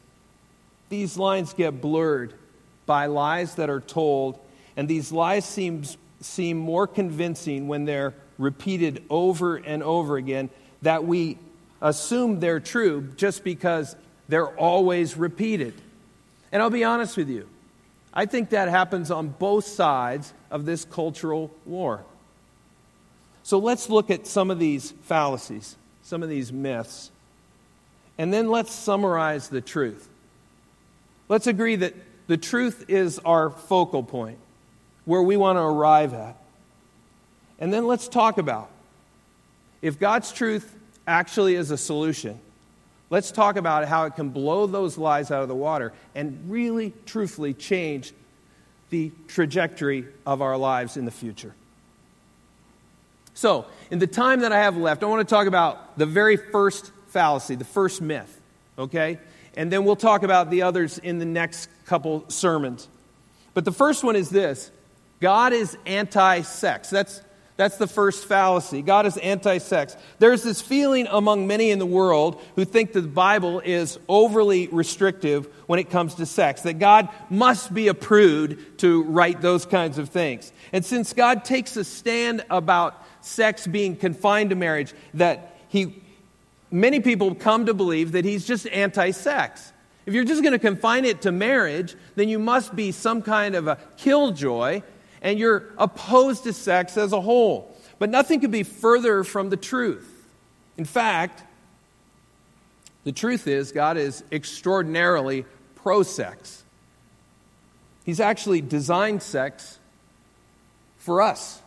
These 0.91 1.17
lines 1.17 1.55
get 1.55 1.81
blurred 1.81 2.35
by 2.85 3.07
lies 3.07 3.55
that 3.55 3.71
are 3.71 3.81
told, 3.81 4.39
and 4.77 4.87
these 4.87 5.13
lies 5.13 5.45
seem, 5.45 5.85
seem 6.21 6.59
more 6.59 6.87
convincing 6.87 7.69
when 7.69 7.87
they're 7.87 8.15
repeated 8.37 9.03
over 9.09 9.57
and 9.57 9.83
over 9.83 10.17
again 10.17 10.51
that 10.83 11.05
we 11.05 11.39
assume 11.81 12.41
they're 12.41 12.61
true 12.61 13.09
just 13.17 13.45
because 13.45 13.97
they're 14.29 14.49
always 14.49 15.17
repeated. 15.17 15.75
And 16.53 16.63
I'll 16.63 16.71
be 16.71 16.85
honest 16.85 17.17
with 17.17 17.29
you, 17.29 17.49
I 18.13 18.27
think 18.27 18.51
that 18.51 18.69
happens 18.69 19.11
on 19.11 19.29
both 19.29 19.67
sides 19.67 20.33
of 20.51 20.65
this 20.65 20.85
cultural 20.85 21.51
war. 21.65 22.05
So 23.43 23.59
let's 23.59 23.91
look 23.91 24.11
at 24.11 24.27
some 24.27 24.51
of 24.51 24.59
these 24.59 24.93
fallacies, 25.03 25.77
some 26.03 26.23
of 26.23 26.29
these 26.29 26.53
myths, 26.53 27.11
and 28.17 28.33
then 28.33 28.49
let's 28.49 28.73
summarize 28.73 29.49
the 29.49 29.61
truth. 29.61 30.09
Let's 31.29 31.47
agree 31.47 31.77
that 31.77 31.95
the 32.27 32.37
truth 32.37 32.85
is 32.89 33.19
our 33.19 33.51
focal 33.51 34.03
point, 34.03 34.39
where 35.05 35.23
we 35.23 35.37
want 35.37 35.57
to 35.57 35.63
arrive 35.63 36.15
at. 36.15 36.37
And 37.59 37.73
then 37.73 37.87
let's 37.87 38.09
talk 38.09 38.39
about 38.39 38.71
if 39.83 39.99
God's 39.99 40.33
truth 40.33 40.75
actually 41.07 41.57
is 41.57 41.71
a 41.71 41.77
solution, 41.77 42.41
Let's 43.15 43.31
talk 43.31 43.55
about 43.55 43.87
how 43.87 44.07
it 44.07 44.17
can 44.17 44.31
blow 44.31 44.67
those 44.67 44.99
lies 44.99 45.31
out 45.31 45.43
of 45.43 45.47
the 45.47 45.55
water 45.55 45.93
and 46.17 46.51
really, 46.51 46.93
truthfully 47.07 47.55
change 47.55 48.13
the 48.91 49.13
trajectory 49.29 50.09
of 50.27 50.43
our 50.43 50.57
lives 50.57 50.97
in 50.97 51.05
the 51.05 51.13
future. 51.13 51.55
So, 53.33 53.67
in 53.93 54.01
the 54.01 54.09
time 54.09 54.41
that 54.41 54.51
I 54.51 54.59
have 54.59 54.77
left, 54.77 55.05
I 55.05 55.07
want 55.07 55.21
to 55.21 55.33
talk 55.33 55.47
about 55.47 55.97
the 55.97 56.07
very 56.07 56.37
first 56.37 56.91
fallacy, 57.07 57.55
the 57.55 57.65
first 57.65 58.03
myth, 58.03 58.41
okay? 58.77 59.21
And 59.57 59.71
then 59.71 59.85
we'll 59.85 59.95
talk 59.95 60.25
about 60.25 60.51
the 60.51 60.63
others 60.63 60.99
in 60.99 61.21
the 61.21 61.25
next 61.25 61.69
couple 61.87 62.25
sermons. 62.27 62.89
But 63.55 63.65
the 63.65 63.71
first 63.71 64.03
one 64.03 64.17
is 64.17 64.29
this 64.29 64.73
God 65.21 65.53
is 65.53 65.79
anti 65.87 66.41
sex. 66.41 66.91
That's 66.91 67.21
that's 67.57 67.77
the 67.77 67.87
first 67.87 68.25
fallacy. 68.25 68.83
God 68.83 69.07
is 69.07 69.17
anti 69.17 69.59
sex. 69.59 69.97
There's 70.19 70.43
this 70.43 70.61
feeling 70.61 71.07
among 71.09 71.47
many 71.47 71.71
in 71.71 71.79
the 71.79 71.87
world 71.87 72.43
who 72.57 72.65
think 72.65 72.93
that 72.93 73.03
the 73.03 73.09
Bible 73.09 73.61
is 73.61 73.99
overly 74.09 74.67
restrictive 74.69 75.47
when 75.67 75.79
it 75.79 75.89
comes 75.89 76.17
to 76.17 76.27
sex, 76.27 76.63
that 76.63 76.81
God 76.81 77.09
must 77.31 77.73
be 77.73 77.89
a 77.89 77.95
prude 77.95 78.79
to 78.79 79.05
write 79.05 79.41
those 79.41 79.67
kinds 79.67 79.99
of 79.99 80.09
things. 80.09 80.53
And 80.73 80.85
since 80.85 81.13
God 81.13 81.45
takes 81.45 81.77
a 81.77 81.85
stand 81.85 82.45
about 82.51 83.01
sex 83.21 83.67
being 83.67 83.95
confined 83.97 84.51
to 84.51 84.57
marriage, 84.57 84.93
that 85.15 85.57
he, 85.69 86.03
many 86.73 86.99
people 86.99 87.37
come 87.37 87.67
to 87.67 87.75
believe 87.75 88.13
that 88.13 88.25
he's 88.25 88.45
just 88.45 88.67
anti 88.67 89.13
sex. 89.13 89.73
If 90.07 90.13
you're 90.13 90.25
just 90.25 90.43
going 90.43 90.53
to 90.53 90.59
confine 90.59 91.05
it 91.05 91.23
to 91.23 91.33
marriage, 91.33 91.95
then 92.17 92.29
you 92.29 92.39
must 92.39 92.75
be 92.75 92.93
some 92.93 93.23
kind 93.23 93.55
of 93.55 93.69
a 93.69 93.79
killjoy 93.97 94.83
and 95.25 95.41
you're 95.41 95.65
opposed 95.79 96.45
to 96.45 96.53
sex 96.53 96.97
as 96.97 97.13
a 97.13 97.21
whole. 97.21 97.77
But 97.99 98.11
nothing 98.11 98.39
could 98.41 98.53
be 98.53 98.63
further 98.63 99.25
from 99.25 99.51
the 99.51 99.57
truth. 99.57 100.09
In 100.77 100.85
fact, 100.85 101.43
The 103.05 103.13
truth 103.13 103.47
is, 103.47 103.71
God 103.71 103.97
is 103.97 104.25
extraordinarily 104.33 105.45
pro 105.77 106.03
sex. 106.03 106.65
He's 108.05 108.21
actually 108.21 108.61
designed 108.61 109.23
sex 109.23 109.79
for 110.99 111.23
us. 111.23 111.61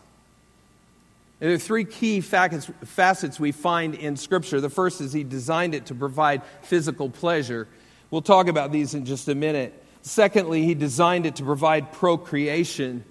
And 1.40 1.48
there 1.48 1.54
are 1.54 1.60
three 1.60 1.84
key 1.84 2.20
facets 2.20 3.38
we 3.38 3.52
find 3.52 3.94
in 3.94 4.16
Scripture. 4.16 4.60
The 4.60 4.70
first 4.70 5.00
is 5.00 5.12
He 5.12 5.22
designed 5.22 5.74
it 5.74 5.86
to 5.86 5.94
provide 5.94 6.42
physical 6.62 7.08
pleasure. 7.08 7.68
We'll 8.10 8.22
talk 8.22 8.48
about 8.48 8.72
these 8.72 8.94
in 8.94 9.04
just 9.04 9.28
a 9.28 9.36
minute. 9.36 9.80
Secondly, 10.02 10.64
He 10.64 10.74
designed 10.74 11.26
it 11.26 11.36
to 11.36 11.44
provide 11.44 11.92
procreation. 11.92 13.04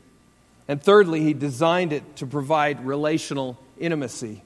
And 0.68 0.82
thirdly, 0.82 1.22
He 1.22 1.34
designed 1.34 1.94
it 1.94 2.18
to 2.18 2.28
provide 2.28 2.86
relational 2.86 3.58
intimacy. 3.80 4.44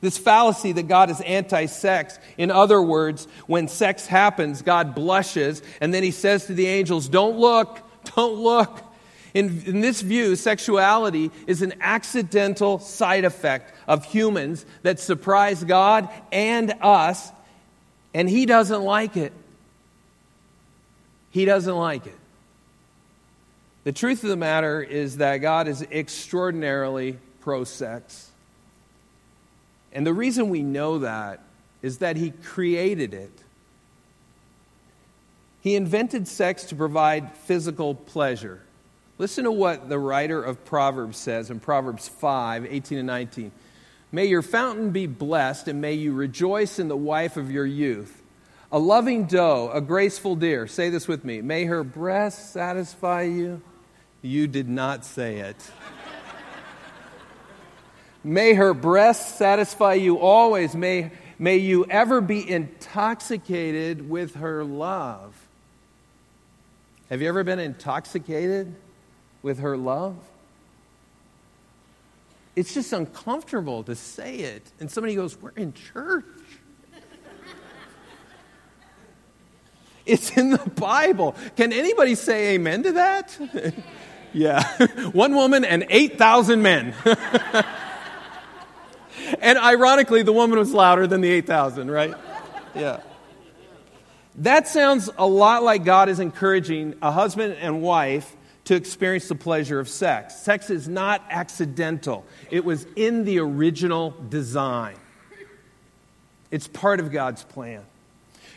This 0.00 0.18
fallacy 0.18 0.72
that 0.72 0.88
God 0.88 1.10
is 1.10 1.20
anti 1.20 1.66
sex, 1.66 2.18
in 2.36 2.50
other 2.50 2.82
words, 2.82 3.28
when 3.46 3.68
sex 3.68 4.06
happens, 4.06 4.60
God 4.62 4.94
blushes, 4.94 5.62
and 5.80 5.94
then 5.94 6.02
He 6.02 6.10
says 6.10 6.46
to 6.46 6.54
the 6.54 6.66
angels, 6.66 7.08
Don't 7.08 7.38
look, 7.38 7.80
don't 8.16 8.34
look. 8.34 8.82
In, 9.32 9.62
in, 9.64 9.80
this 9.80 10.02
view, 10.02 10.36
sexuality 10.36 11.30
is 11.46 11.62
an 11.62 11.72
accidental 11.80 12.78
side 12.78 13.24
effect 13.24 13.72
of 13.88 14.04
humans 14.04 14.66
that 14.82 15.00
surprise 15.00 15.64
God 15.64 16.10
and 16.30 16.74
us, 16.82 17.30
and 18.12 18.28
He 18.28 18.44
doesn't 18.44 18.82
like 18.82 19.16
it. 19.16 19.32
He 21.30 21.46
doesn't 21.46 21.76
like 21.76 22.06
it. 22.06 22.18
The 23.84 23.92
truth 23.92 24.22
of 24.22 24.30
the 24.30 24.36
matter 24.36 24.80
is 24.80 25.16
that 25.16 25.38
God 25.38 25.66
is 25.66 25.82
extraordinarily 25.82 27.18
pro 27.40 27.64
sex. 27.64 28.30
And 29.92 30.06
the 30.06 30.14
reason 30.14 30.50
we 30.50 30.62
know 30.62 31.00
that 31.00 31.40
is 31.82 31.98
that 31.98 32.16
He 32.16 32.30
created 32.30 33.12
it. 33.12 33.32
He 35.60 35.74
invented 35.74 36.26
sex 36.28 36.64
to 36.64 36.76
provide 36.76 37.32
physical 37.38 37.94
pleasure. 37.94 38.60
Listen 39.18 39.44
to 39.44 39.52
what 39.52 39.88
the 39.88 39.98
writer 39.98 40.42
of 40.42 40.64
Proverbs 40.64 41.16
says 41.18 41.50
in 41.50 41.60
Proverbs 41.60 42.08
5 42.08 42.66
18 42.66 42.98
and 42.98 43.06
19. 43.06 43.52
May 44.10 44.26
your 44.26 44.42
fountain 44.42 44.90
be 44.90 45.06
blessed, 45.06 45.68
and 45.68 45.80
may 45.80 45.94
you 45.94 46.12
rejoice 46.12 46.78
in 46.78 46.88
the 46.88 46.96
wife 46.96 47.36
of 47.36 47.50
your 47.50 47.64
youth. 47.64 48.20
A 48.70 48.78
loving 48.78 49.24
doe, 49.24 49.70
a 49.72 49.80
graceful 49.80 50.36
deer. 50.36 50.66
Say 50.66 50.90
this 50.90 51.08
with 51.08 51.24
me. 51.24 51.40
May 51.40 51.64
her 51.64 51.84
breast 51.84 52.52
satisfy 52.52 53.22
you. 53.22 53.62
You 54.22 54.46
did 54.46 54.68
not 54.68 55.04
say 55.04 55.38
it. 55.38 55.56
may 58.24 58.54
her 58.54 58.72
breasts 58.72 59.34
satisfy 59.34 59.94
you 59.94 60.18
always. 60.18 60.74
May, 60.74 61.10
may 61.38 61.56
you 61.56 61.84
ever 61.90 62.20
be 62.20 62.48
intoxicated 62.48 64.08
with 64.08 64.36
her 64.36 64.64
love. 64.64 65.34
Have 67.10 67.20
you 67.20 67.28
ever 67.28 67.44
been 67.44 67.58
intoxicated? 67.58 68.74
with 69.42 69.58
her 69.58 69.76
love. 69.76 70.16
It's 72.54 72.74
just 72.74 72.92
uncomfortable 72.92 73.82
to 73.84 73.94
say 73.94 74.36
it. 74.36 74.62
And 74.78 74.90
somebody 74.90 75.14
goes, 75.14 75.40
We're 75.40 75.50
in 75.50 75.72
church. 75.72 76.24
it's 80.06 80.36
in 80.36 80.50
the 80.50 80.70
Bible. 80.70 81.34
Can 81.56 81.72
anybody 81.72 82.14
say 82.14 82.54
amen 82.54 82.82
to 82.84 82.92
that? 82.92 83.38
yeah. 84.32 84.86
One 85.12 85.34
woman 85.34 85.64
and 85.64 85.86
8,000 85.88 86.62
men. 86.62 86.94
and 89.40 89.58
ironically, 89.58 90.22
the 90.22 90.32
woman 90.32 90.58
was 90.58 90.72
louder 90.72 91.06
than 91.06 91.20
the 91.20 91.30
8,000, 91.30 91.90
right? 91.90 92.14
Yeah. 92.74 93.00
That 94.36 94.66
sounds 94.66 95.10
a 95.18 95.26
lot 95.26 95.62
like 95.62 95.84
God 95.84 96.08
is 96.08 96.18
encouraging 96.18 96.94
a 97.02 97.12
husband 97.12 97.56
and 97.60 97.82
wife 97.82 98.34
to 98.64 98.74
experience 98.74 99.28
the 99.28 99.34
pleasure 99.34 99.78
of 99.80 99.88
sex. 99.88 100.36
Sex 100.36 100.70
is 100.70 100.88
not 100.88 101.22
accidental, 101.30 102.24
it 102.50 102.64
was 102.64 102.86
in 102.96 103.24
the 103.24 103.38
original 103.40 104.14
design. 104.28 104.96
It's 106.50 106.68
part 106.68 107.00
of 107.00 107.10
God's 107.10 107.44
plan. 107.44 107.82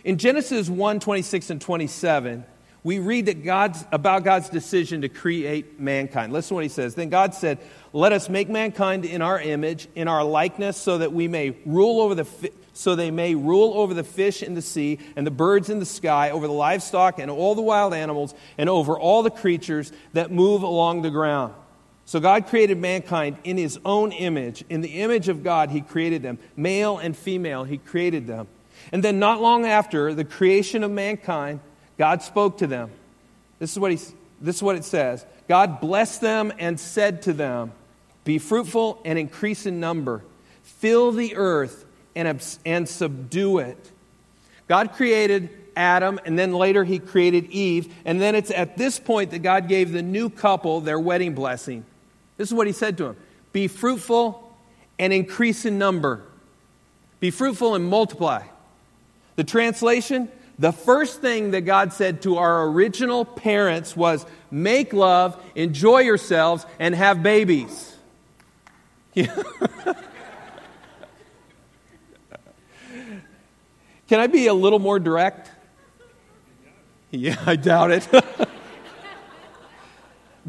In 0.04 0.18
Genesis 0.18 0.70
1 0.70 1.00
26 1.00 1.50
and 1.50 1.62
27, 1.62 2.46
we 2.86 3.00
read 3.00 3.26
that 3.26 3.44
God's, 3.44 3.84
about 3.92 4.24
God's 4.24 4.48
decision 4.48 5.02
to 5.02 5.10
create 5.10 5.80
mankind. 5.80 6.32
Listen 6.32 6.50
to 6.50 6.54
what 6.54 6.64
he 6.64 6.70
says. 6.70 6.94
Then 6.94 7.10
God 7.10 7.34
said, 7.34 7.58
Let 7.94 8.14
us 8.14 8.30
make 8.30 8.48
mankind 8.48 9.06
in 9.06 9.24
our 9.24 9.42
image, 9.42 9.88
in 9.96 10.08
our 10.08 10.24
likeness, 10.24 10.78
so 10.78 11.00
that 11.00 11.12
we 11.12 11.28
may 11.28 11.56
rule 11.66 12.00
over 12.00 12.14
the 12.14 12.52
so 12.74 12.96
they 12.96 13.10
may 13.10 13.34
rule 13.34 13.74
over 13.74 13.96
the 13.96 14.04
fish 14.04 14.44
in 14.44 14.54
the 14.54 14.62
sea 14.62 15.00
and 15.16 15.26
the 15.26 15.32
birds 15.32 15.72
in 15.72 15.80
the 15.80 15.86
sky, 15.86 16.30
over 16.30 16.46
the 16.46 16.54
livestock 16.54 17.18
and 17.18 17.32
all 17.32 17.56
the 17.56 17.62
wild 17.64 17.96
animals, 17.96 18.36
and 18.56 18.70
over 18.70 19.00
all 19.00 19.24
the 19.24 19.32
creatures 19.32 19.92
that 20.14 20.32
move 20.32 20.62
along 20.62 21.02
the 21.02 21.10
ground. 21.10 21.56
So 22.06 22.20
God 22.20 22.46
created 22.46 22.78
mankind 22.78 23.38
in 23.44 23.58
his 23.58 23.80
own 23.84 24.12
image. 24.12 24.64
In 24.70 24.82
the 24.82 25.02
image 25.02 25.28
of 25.28 25.42
God, 25.42 25.72
he 25.72 25.82
created 25.82 26.22
them. 26.22 26.38
Male 26.56 27.00
and 27.00 27.18
female, 27.18 27.64
he 27.64 27.80
created 27.80 28.28
them. 28.28 28.48
And 28.92 29.04
then, 29.04 29.18
not 29.18 29.42
long 29.42 29.66
after 29.66 30.14
the 30.14 30.24
creation 30.24 30.84
of 30.84 30.92
mankind, 30.92 31.62
God 31.98 32.22
spoke 32.22 32.58
to 32.60 32.68
them. 32.68 32.92
This 33.60 33.72
is 33.72 33.80
what, 33.80 33.92
he, 33.92 33.98
this 34.42 34.58
is 34.58 34.64
what 34.64 34.76
it 34.76 34.84
says 34.84 35.26
God 35.48 35.80
blessed 35.80 36.22
them 36.22 36.54
and 36.60 36.80
said 36.80 37.24
to 37.24 37.34
them, 37.34 37.72
Be 38.24 38.38
fruitful 38.38 39.02
and 39.06 39.18
increase 39.18 39.66
in 39.66 39.80
number, 39.80 40.22
fill 40.64 41.12
the 41.12 41.36
earth 41.36 41.86
and, 42.16 42.60
and 42.66 42.88
subdue 42.90 43.60
it. 43.60 43.92
God 44.68 44.94
created 44.94 45.50
Adam, 45.76 46.20
and 46.26 46.40
then 46.40 46.54
later 46.54 46.84
he 46.84 47.00
created 47.00 47.46
Eve. 47.52 47.94
And 48.06 48.22
then 48.22 48.36
it's 48.36 48.52
at 48.52 48.78
this 48.78 49.00
point 49.00 49.32
that 49.32 49.40
God 49.40 49.68
gave 49.68 49.92
the 49.92 50.02
new 50.02 50.30
couple 50.30 50.82
their 50.82 51.00
wedding 51.00 51.36
blessing. 51.36 51.86
This 52.38 52.50
is 52.50 52.54
what 52.54 52.68
he 52.68 52.74
said 52.74 52.98
to 52.98 53.04
them 53.06 53.18
Be 53.54 53.68
fruitful 53.68 54.42
and 54.98 55.12
increase 55.12 55.66
in 55.66 55.78
number, 55.78 56.22
be 57.20 57.32
fruitful 57.32 57.76
and 57.76 57.86
multiply. 57.86 58.44
The 59.36 59.44
translation 59.44 60.32
the 60.58 60.72
first 60.72 61.22
thing 61.22 61.52
that 61.52 61.62
God 61.62 61.92
said 61.92 62.22
to 62.22 62.38
our 62.38 62.68
original 62.68 63.26
parents 63.26 63.96
was 63.96 64.26
make 64.50 64.94
love, 64.94 65.42
enjoy 65.54 66.00
yourselves, 66.00 66.66
and 66.80 66.96
have 66.96 67.22
babies. 67.22 67.92
Can 69.16 69.30
I 74.20 74.28
be 74.28 74.48
a 74.48 74.54
little 74.54 74.80
more 74.80 75.00
direct? 75.00 75.52
Yeah, 77.12 77.42
I 77.46 77.56
doubt 77.56 77.92
it. 77.92 78.08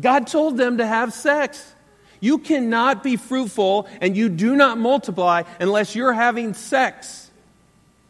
God 0.01 0.27
told 0.27 0.57
them 0.57 0.79
to 0.79 0.87
have 0.87 1.13
sex. 1.13 1.75
You 2.21 2.39
cannot 2.39 3.03
be 3.03 3.17
fruitful 3.17 3.89
and 4.01 4.17
you 4.17 4.29
do 4.29 4.57
not 4.57 4.79
multiply 4.79 5.43
unless 5.61 5.95
you're 5.95 6.13
having 6.13 6.55
sex. 6.55 7.31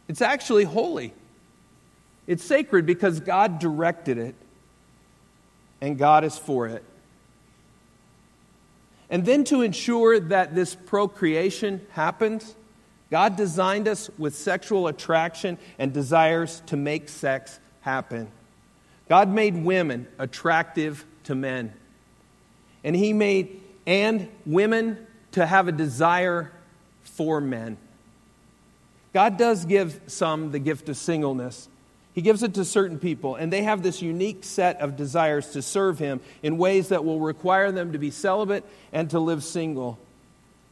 It's 0.07 0.21
actually 0.21 0.63
holy. 0.63 1.13
It's 2.27 2.43
sacred 2.43 2.85
because 2.85 3.21
God 3.21 3.59
directed 3.59 4.17
it 4.17 4.35
and 5.81 5.97
God 5.97 6.23
is 6.23 6.37
for 6.37 6.67
it. 6.67 6.83
And 9.09 9.25
then 9.25 9.45
to 9.45 9.61
ensure 9.61 10.19
that 10.19 10.53
this 10.53 10.75
procreation 10.75 11.85
happens, 11.91 12.55
God 13.09 13.37
designed 13.37 13.87
us 13.87 14.09
with 14.17 14.35
sexual 14.35 14.87
attraction 14.87 15.57
and 15.79 15.93
desires 15.93 16.61
to 16.65 16.75
make 16.75 17.07
sex 17.07 17.59
happen. 17.81 18.29
God 19.07 19.29
made 19.29 19.63
women 19.63 20.07
attractive 20.19 21.05
to 21.23 21.35
men. 21.35 21.73
And 22.83 22.95
he 22.95 23.13
made 23.13 23.61
and 23.85 24.27
women 24.45 25.07
to 25.31 25.45
have 25.45 25.69
a 25.69 25.71
desire 25.71 26.51
for 27.03 27.39
men. 27.39 27.77
God 29.13 29.37
does 29.37 29.63
give 29.63 30.01
some 30.07 30.51
the 30.51 30.59
gift 30.59 30.89
of 30.89 30.97
singleness. 30.97 31.69
He 32.17 32.23
gives 32.23 32.41
it 32.41 32.55
to 32.55 32.65
certain 32.65 32.97
people, 32.97 33.35
and 33.35 33.53
they 33.53 33.61
have 33.61 33.83
this 33.83 34.01
unique 34.01 34.43
set 34.43 34.81
of 34.81 34.97
desires 34.97 35.51
to 35.51 35.61
serve 35.61 35.99
Him 35.99 36.19
in 36.41 36.57
ways 36.57 36.87
that 36.87 37.05
will 37.05 37.19
require 37.19 37.71
them 37.71 37.91
to 37.91 37.99
be 37.99 38.09
celibate 38.09 38.65
and 38.91 39.07
to 39.11 39.19
live 39.19 39.43
single. 39.43 39.99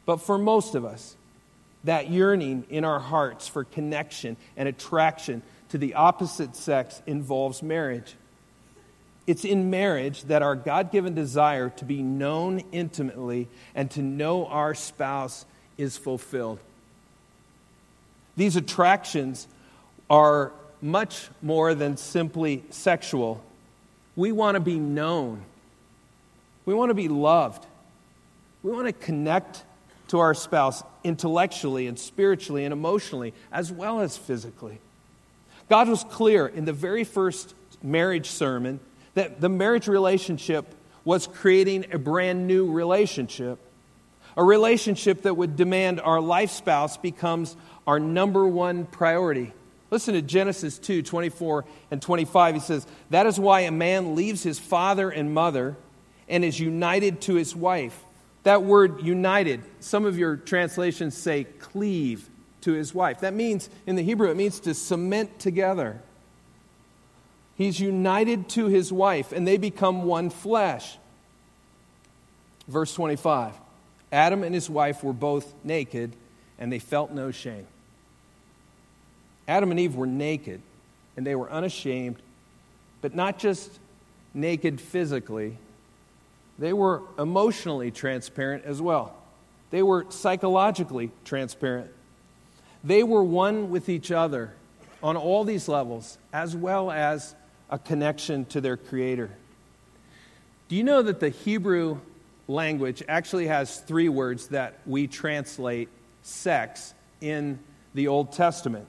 But 0.07 0.21
for 0.21 0.39
most 0.39 0.73
of 0.73 0.85
us, 0.85 1.15
that 1.83 2.09
yearning 2.09 2.65
in 2.71 2.83
our 2.83 2.97
hearts 2.97 3.47
for 3.47 3.63
connection 3.63 4.37
and 4.57 4.67
attraction 4.67 5.43
to 5.69 5.77
the 5.77 5.93
opposite 5.93 6.55
sex 6.55 6.99
involves 7.05 7.61
marriage. 7.61 8.15
It's 9.27 9.45
in 9.45 9.69
marriage 9.69 10.23
that 10.23 10.41
our 10.41 10.55
God 10.55 10.91
given 10.91 11.13
desire 11.13 11.69
to 11.69 11.85
be 11.85 12.01
known 12.01 12.63
intimately 12.71 13.49
and 13.75 13.91
to 13.91 14.01
know 14.01 14.47
our 14.47 14.73
spouse 14.73 15.45
is 15.77 15.95
fulfilled. 15.95 16.57
These 18.35 18.55
attractions 18.55 19.47
are 20.09 20.51
much 20.85 21.29
more 21.41 21.73
than 21.73 21.97
simply 21.97 22.63
sexual. 22.69 23.43
We 24.15 24.31
want 24.31 24.55
to 24.55 24.61
be 24.61 24.79
known, 24.79 25.41
we 26.65 26.73
want 26.73 26.91
to 26.91 26.95
be 26.95 27.09
loved, 27.09 27.65
we 28.63 28.71
want 28.71 28.87
to 28.87 28.93
connect 28.93 29.63
to 30.09 30.19
our 30.19 30.35
spouse 30.35 30.83
intellectually 31.03 31.87
and 31.87 31.97
spiritually 31.97 32.63
and 32.63 32.71
emotionally, 32.71 33.33
as 33.51 33.71
well 33.71 33.99
as 33.99 34.15
physically. 34.15 34.79
God 35.69 35.89
was 35.89 36.03
clear 36.03 36.45
in 36.45 36.65
the 36.65 36.73
very 36.73 37.03
first 37.03 37.55
marriage 37.81 38.29
sermon 38.29 38.79
that 39.15 39.41
the 39.41 39.49
marriage 39.49 39.87
relationship 39.87 40.65
was 41.03 41.25
creating 41.25 41.87
a 41.91 41.97
brand 41.97 42.45
new 42.45 42.71
relationship. 42.71 43.57
A 44.37 44.43
relationship 44.43 45.23
that 45.23 45.35
would 45.35 45.55
demand 45.55 45.99
our 45.99 46.21
life 46.21 46.51
spouse 46.51 46.97
becomes 46.97 47.55
our 47.87 47.99
number 47.99 48.45
one 48.45 48.85
priority. 48.85 49.53
Listen 49.95 50.13
to 50.15 50.21
Genesis 50.21 50.77
2 50.77 51.03
24 51.03 51.63
and 51.89 52.01
25. 52.01 52.55
He 52.55 52.59
says, 52.59 52.85
That 53.11 53.27
is 53.27 53.39
why 53.39 53.61
a 53.61 53.71
man 53.71 54.13
leaves 54.13 54.43
his 54.43 54.59
father 54.59 55.09
and 55.09 55.33
mother 55.33 55.77
and 56.27 56.43
is 56.43 56.59
united 56.59 57.21
to 57.21 57.35
his 57.35 57.55
wife. 57.55 57.97
That 58.43 58.63
word 58.63 59.03
united, 59.03 59.63
some 59.79 60.03
of 60.03 60.19
your 60.19 60.35
translations 60.35 61.15
say 61.15 61.45
cleave 61.45 62.27
to 62.59 62.73
his 62.73 62.93
wife. 62.93 63.21
That 63.21 63.33
means, 63.33 63.69
in 63.87 63.95
the 63.95 64.01
Hebrew, 64.03 64.29
it 64.29 64.35
means 64.35 64.59
to 64.59 64.73
cement 64.73 65.39
together. 65.39 66.01
He's 67.55 67.79
united 67.79 68.49
to 68.49 68.65
his 68.65 68.91
wife, 68.91 69.31
and 69.31 69.47
they 69.47 69.55
become 69.55 70.03
one 70.03 70.29
flesh. 70.29 70.97
Verse 72.67 72.93
25 72.93 73.53
Adam 74.11 74.43
and 74.43 74.53
his 74.53 74.69
wife 74.69 75.05
were 75.05 75.13
both 75.13 75.53
naked, 75.63 76.17
and 76.59 76.69
they 76.69 76.79
felt 76.79 77.11
no 77.11 77.31
shame. 77.31 77.67
Adam 79.47 79.71
and 79.71 79.79
Eve 79.79 79.95
were 79.95 80.07
naked, 80.07 80.61
and 81.15 81.25
they 81.25 81.35
were 81.35 81.49
unashamed, 81.49 82.17
but 83.01 83.13
not 83.13 83.37
just 83.37 83.79
naked 84.33 84.81
physically, 84.81 85.57
they 86.57 86.73
were 86.73 87.01
emotionally 87.19 87.91
transparent 87.91 88.65
as 88.65 88.81
well. 88.81 89.15
They 89.71 89.83
were 89.83 90.05
psychologically 90.09 91.11
transparent. 91.25 91.91
They 92.83 93.03
were 93.03 93.23
one 93.23 93.69
with 93.69 93.89
each 93.89 94.11
other 94.11 94.53
on 95.03 95.17
all 95.17 95.43
these 95.43 95.67
levels, 95.67 96.17
as 96.31 96.55
well 96.55 96.91
as 96.91 97.35
a 97.69 97.77
connection 97.77 98.45
to 98.45 98.61
their 98.61 98.77
Creator. 98.77 99.31
Do 100.67 100.75
you 100.75 100.83
know 100.83 101.01
that 101.01 101.19
the 101.19 101.29
Hebrew 101.29 101.99
language 102.47 103.03
actually 103.07 103.47
has 103.47 103.79
three 103.81 104.09
words 104.09 104.47
that 104.47 104.79
we 104.85 105.07
translate 105.07 105.89
sex 106.23 106.93
in 107.21 107.59
the 107.93 108.07
Old 108.07 108.31
Testament? 108.31 108.87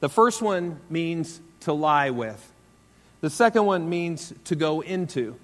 The 0.00 0.08
first 0.08 0.42
one 0.42 0.80
means 0.88 1.40
to 1.60 1.72
lie 1.72 2.10
with, 2.10 2.52
the 3.20 3.30
second 3.30 3.66
one 3.66 3.88
means 3.88 4.32
to 4.44 4.56
go 4.56 4.80
into, 4.80 5.36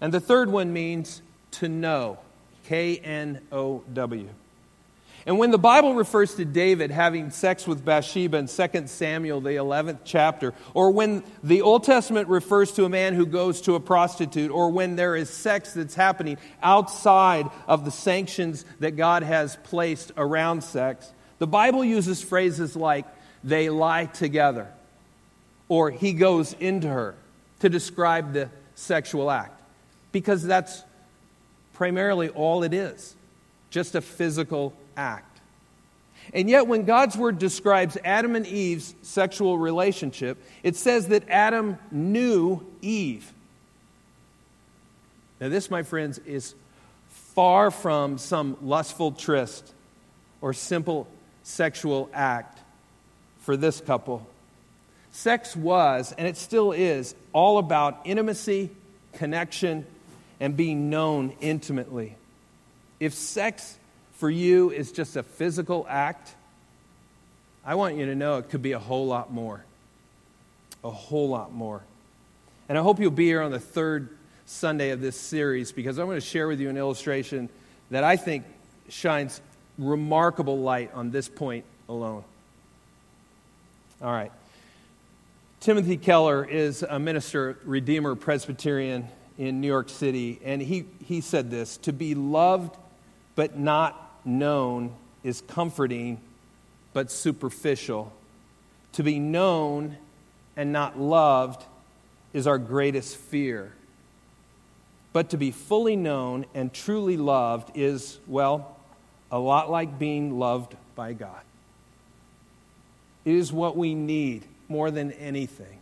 and 0.00 0.12
the 0.12 0.20
third 0.20 0.50
one 0.50 0.72
means 0.72 1.22
to 1.52 1.68
know. 1.68 2.18
K 2.64 2.98
N 2.98 3.40
O 3.50 3.82
W. 3.92 4.28
And 5.26 5.38
when 5.38 5.50
the 5.50 5.58
Bible 5.58 5.94
refers 5.94 6.36
to 6.36 6.44
David 6.44 6.90
having 6.90 7.30
sex 7.30 7.66
with 7.66 7.84
Bathsheba 7.84 8.38
in 8.38 8.46
2 8.46 8.86
Samuel, 8.86 9.40
the 9.40 9.50
11th 9.50 9.98
chapter, 10.04 10.54
or 10.72 10.92
when 10.92 11.22
the 11.42 11.62
Old 11.62 11.84
Testament 11.84 12.28
refers 12.28 12.72
to 12.72 12.84
a 12.84 12.88
man 12.88 13.14
who 13.14 13.26
goes 13.26 13.60
to 13.62 13.74
a 13.74 13.80
prostitute, 13.80 14.50
or 14.50 14.70
when 14.70 14.96
there 14.96 15.16
is 15.16 15.28
sex 15.28 15.74
that's 15.74 15.94
happening 15.94 16.38
outside 16.62 17.48
of 17.66 17.84
the 17.84 17.90
sanctions 17.90 18.64
that 18.78 18.92
God 18.92 19.22
has 19.24 19.56
placed 19.64 20.12
around 20.16 20.62
sex, 20.62 21.12
the 21.38 21.46
Bible 21.46 21.84
uses 21.84 22.22
phrases 22.22 22.76
like, 22.76 23.04
they 23.42 23.70
lie 23.70 24.06
together, 24.06 24.68
or 25.68 25.90
he 25.90 26.12
goes 26.12 26.52
into 26.54 26.88
her 26.88 27.14
to 27.60 27.68
describe 27.68 28.32
the 28.32 28.50
sexual 28.74 29.30
act, 29.30 29.60
because 30.12 30.42
that's 30.42 30.82
primarily 31.72 32.28
all 32.28 32.62
it 32.62 32.74
is 32.74 33.14
just 33.70 33.94
a 33.94 34.00
physical 34.00 34.72
act. 34.96 35.40
And 36.32 36.48
yet, 36.48 36.66
when 36.66 36.84
God's 36.84 37.16
word 37.16 37.38
describes 37.38 37.96
Adam 38.04 38.36
and 38.36 38.46
Eve's 38.46 38.94
sexual 39.02 39.58
relationship, 39.58 40.38
it 40.62 40.76
says 40.76 41.08
that 41.08 41.28
Adam 41.28 41.78
knew 41.90 42.64
Eve. 42.82 43.32
Now, 45.40 45.48
this, 45.48 45.70
my 45.70 45.82
friends, 45.82 46.18
is 46.18 46.54
far 47.08 47.70
from 47.70 48.18
some 48.18 48.56
lustful 48.60 49.12
tryst 49.12 49.72
or 50.40 50.52
simple 50.52 51.08
sexual 51.42 52.10
act 52.12 52.59
for 53.50 53.56
this 53.56 53.80
couple. 53.80 54.24
Sex 55.10 55.56
was, 55.56 56.14
and 56.16 56.28
it 56.28 56.36
still 56.36 56.70
is, 56.70 57.16
all 57.32 57.58
about 57.58 58.02
intimacy, 58.04 58.70
connection, 59.14 59.84
and 60.38 60.56
being 60.56 60.88
known 60.88 61.32
intimately. 61.40 62.14
If 63.00 63.12
sex 63.12 63.76
for 64.12 64.30
you 64.30 64.70
is 64.70 64.92
just 64.92 65.16
a 65.16 65.24
physical 65.24 65.84
act, 65.88 66.32
I 67.64 67.74
want 67.74 67.96
you 67.96 68.06
to 68.06 68.14
know 68.14 68.38
it 68.38 68.50
could 68.50 68.62
be 68.62 68.70
a 68.70 68.78
whole 68.78 69.08
lot 69.08 69.32
more. 69.32 69.64
A 70.84 70.90
whole 70.90 71.28
lot 71.28 71.52
more. 71.52 71.82
And 72.68 72.78
I 72.78 72.82
hope 72.82 73.00
you'll 73.00 73.10
be 73.10 73.26
here 73.26 73.42
on 73.42 73.50
the 73.50 73.58
third 73.58 74.16
Sunday 74.46 74.90
of 74.90 75.00
this 75.00 75.16
series 75.16 75.72
because 75.72 75.98
I'm 75.98 76.06
going 76.06 76.18
to 76.18 76.24
share 76.24 76.46
with 76.46 76.60
you 76.60 76.70
an 76.70 76.76
illustration 76.76 77.48
that 77.90 78.04
I 78.04 78.16
think 78.16 78.44
shines 78.88 79.40
remarkable 79.76 80.60
light 80.60 80.92
on 80.94 81.10
this 81.10 81.28
point 81.28 81.64
alone. 81.88 82.22
All 84.02 84.10
right. 84.10 84.32
Timothy 85.60 85.98
Keller 85.98 86.42
is 86.42 86.82
a 86.82 86.98
minister, 86.98 87.58
Redeemer 87.64 88.14
Presbyterian 88.14 89.06
in 89.36 89.60
New 89.60 89.66
York 89.66 89.90
City, 89.90 90.40
and 90.42 90.62
he, 90.62 90.86
he 91.04 91.20
said 91.20 91.50
this 91.50 91.76
To 91.78 91.92
be 91.92 92.14
loved 92.14 92.76
but 93.34 93.58
not 93.58 94.20
known 94.24 94.94
is 95.22 95.42
comforting 95.42 96.18
but 96.94 97.10
superficial. 97.10 98.10
To 98.92 99.02
be 99.02 99.18
known 99.18 99.98
and 100.56 100.72
not 100.72 100.98
loved 100.98 101.62
is 102.32 102.46
our 102.46 102.58
greatest 102.58 103.16
fear. 103.16 103.72
But 105.12 105.30
to 105.30 105.36
be 105.36 105.50
fully 105.50 105.96
known 105.96 106.46
and 106.54 106.72
truly 106.72 107.18
loved 107.18 107.76
is, 107.76 108.18
well, 108.26 108.76
a 109.30 109.38
lot 109.38 109.70
like 109.70 109.98
being 109.98 110.38
loved 110.38 110.74
by 110.94 111.12
God. 111.12 111.42
It 113.24 113.34
is 113.34 113.52
what 113.52 113.76
we 113.76 113.94
need 113.94 114.44
more 114.68 114.90
than 114.90 115.12
anything. 115.12 115.78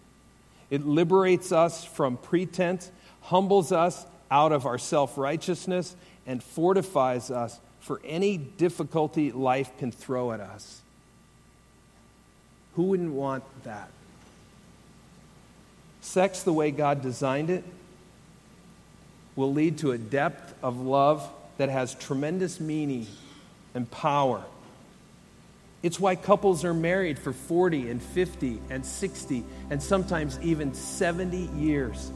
It 0.70 0.86
liberates 0.86 1.52
us 1.52 1.84
from 1.84 2.16
pretense, 2.16 2.90
humbles 3.22 3.72
us 3.72 4.06
out 4.30 4.52
of 4.52 4.66
our 4.66 4.78
self 4.78 5.16
righteousness, 5.16 5.96
and 6.26 6.42
fortifies 6.42 7.30
us 7.30 7.58
for 7.80 8.00
any 8.04 8.36
difficulty 8.36 9.32
life 9.32 9.70
can 9.78 9.90
throw 9.90 10.32
at 10.32 10.40
us. 10.40 10.82
Who 12.74 12.84
wouldn't 12.84 13.12
want 13.12 13.44
that? 13.64 13.88
Sex, 16.00 16.42
the 16.42 16.52
way 16.52 16.70
God 16.70 17.02
designed 17.02 17.50
it, 17.50 17.64
will 19.36 19.52
lead 19.52 19.78
to 19.78 19.92
a 19.92 19.98
depth 19.98 20.54
of 20.62 20.80
love 20.80 21.28
that 21.58 21.68
has 21.68 21.94
tremendous 21.94 22.60
meaning 22.60 23.06
and 23.74 23.90
power. 23.90 24.44
It's 25.82 26.00
why 26.00 26.16
couples 26.16 26.64
are 26.64 26.74
married 26.74 27.18
for 27.18 27.32
40 27.32 27.90
and 27.90 28.02
50 28.02 28.60
and 28.68 28.84
60 28.84 29.44
and 29.70 29.82
sometimes 29.82 30.38
even 30.42 30.74
70 30.74 31.36
years. 31.56 32.10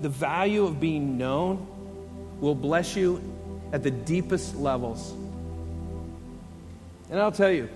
The 0.00 0.08
value 0.08 0.64
of 0.64 0.80
being 0.80 1.16
known 1.16 1.66
will 2.40 2.56
bless 2.56 2.96
you 2.96 3.22
at 3.72 3.82
the 3.82 3.90
deepest 3.90 4.56
levels. 4.56 5.12
And 7.08 7.20
I'll 7.20 7.32
tell 7.32 7.52
you, 7.52 7.68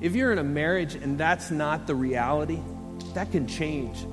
if 0.00 0.14
you're 0.14 0.32
in 0.32 0.38
a 0.38 0.44
marriage 0.44 0.94
and 0.94 1.18
that's 1.18 1.50
not 1.50 1.86
the 1.86 1.94
reality, 1.94 2.60
that 3.14 3.30
can 3.32 3.46
change. 3.46 4.06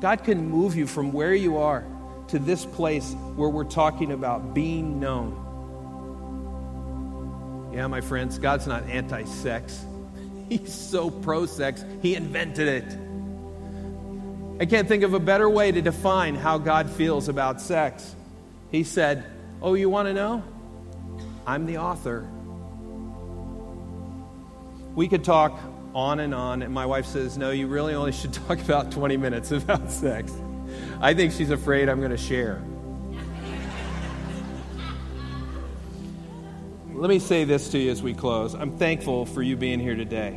God 0.00 0.24
can 0.24 0.48
move 0.48 0.76
you 0.76 0.86
from 0.86 1.12
where 1.12 1.34
you 1.34 1.58
are 1.58 1.84
to 2.28 2.38
this 2.38 2.64
place 2.64 3.14
where 3.34 3.48
we're 3.48 3.64
talking 3.64 4.12
about 4.12 4.54
being 4.54 5.00
known. 5.00 5.47
Yeah, 7.78 7.86
my 7.86 8.00
friends, 8.00 8.40
God's 8.40 8.66
not 8.66 8.82
anti 8.90 9.22
sex. 9.22 9.86
He's 10.48 10.74
so 10.74 11.10
pro 11.10 11.46
sex, 11.46 11.84
He 12.02 12.16
invented 12.16 12.66
it. 12.66 12.98
I 14.60 14.66
can't 14.66 14.88
think 14.88 15.04
of 15.04 15.14
a 15.14 15.20
better 15.20 15.48
way 15.48 15.70
to 15.70 15.80
define 15.80 16.34
how 16.34 16.58
God 16.58 16.90
feels 16.90 17.28
about 17.28 17.60
sex. 17.60 18.16
He 18.72 18.82
said, 18.82 19.24
Oh, 19.62 19.74
you 19.74 19.88
want 19.88 20.08
to 20.08 20.12
know? 20.12 20.42
I'm 21.46 21.66
the 21.66 21.78
author. 21.78 22.28
We 24.96 25.06
could 25.06 25.22
talk 25.22 25.56
on 25.94 26.18
and 26.18 26.34
on, 26.34 26.62
and 26.62 26.74
my 26.74 26.84
wife 26.84 27.06
says, 27.06 27.38
No, 27.38 27.52
you 27.52 27.68
really 27.68 27.94
only 27.94 28.10
should 28.10 28.32
talk 28.48 28.58
about 28.58 28.90
20 28.90 29.16
minutes 29.16 29.52
about 29.52 29.92
sex. 29.92 30.32
I 31.00 31.14
think 31.14 31.32
she's 31.32 31.50
afraid 31.50 31.88
I'm 31.88 32.00
going 32.00 32.10
to 32.10 32.16
share. 32.16 32.60
Let 36.98 37.10
me 37.10 37.20
say 37.20 37.44
this 37.44 37.68
to 37.68 37.78
you 37.78 37.92
as 37.92 38.02
we 38.02 38.12
close. 38.12 38.54
I'm 38.54 38.76
thankful 38.76 39.24
for 39.24 39.40
you 39.40 39.56
being 39.56 39.78
here 39.78 39.94
today. 39.94 40.36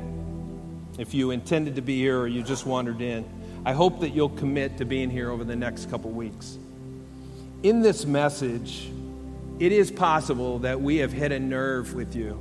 If 0.99 1.11
you 1.15 1.31
intended 1.31 1.77
to 1.77 1.81
be 1.81 1.97
here 1.97 2.19
or 2.19 2.27
you 2.27 2.43
just 2.43 2.67
wandered 2.67 3.01
in, 3.01 3.25
I 3.65 3.73
hope 3.73 4.01
that 4.01 4.09
you'll 4.09 4.29
commit 4.29 4.77
to 4.77 4.85
being 4.85 5.09
here 5.09 5.31
over 5.31 5.43
the 5.43 5.55
next 5.55 5.89
couple 5.89 6.11
weeks. 6.11 6.59
In 7.63 7.81
this 7.81 8.05
message, 8.05 8.91
it 9.57 9.71
is 9.71 9.89
possible 9.89 10.59
that 10.59 10.79
we 10.79 10.97
have 10.97 11.11
hit 11.11 11.31
a 11.31 11.39
nerve 11.39 11.95
with 11.95 12.15
you, 12.15 12.39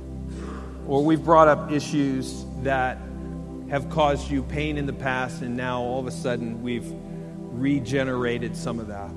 or 0.87 1.03
we've 1.03 1.23
brought 1.23 1.47
up 1.47 1.71
issues 1.71 2.45
that 2.61 2.99
have 3.71 3.89
caused 3.89 4.29
you 4.29 4.43
pain 4.43 4.77
in 4.77 4.85
the 4.85 4.93
past, 4.93 5.41
and 5.41 5.57
now 5.57 5.81
all 5.81 5.99
of 5.99 6.05
a 6.05 6.11
sudden 6.11 6.61
we've 6.61 6.93
regenerated 7.53 8.55
some 8.55 8.77
of 8.77 8.85
that. 8.85 9.09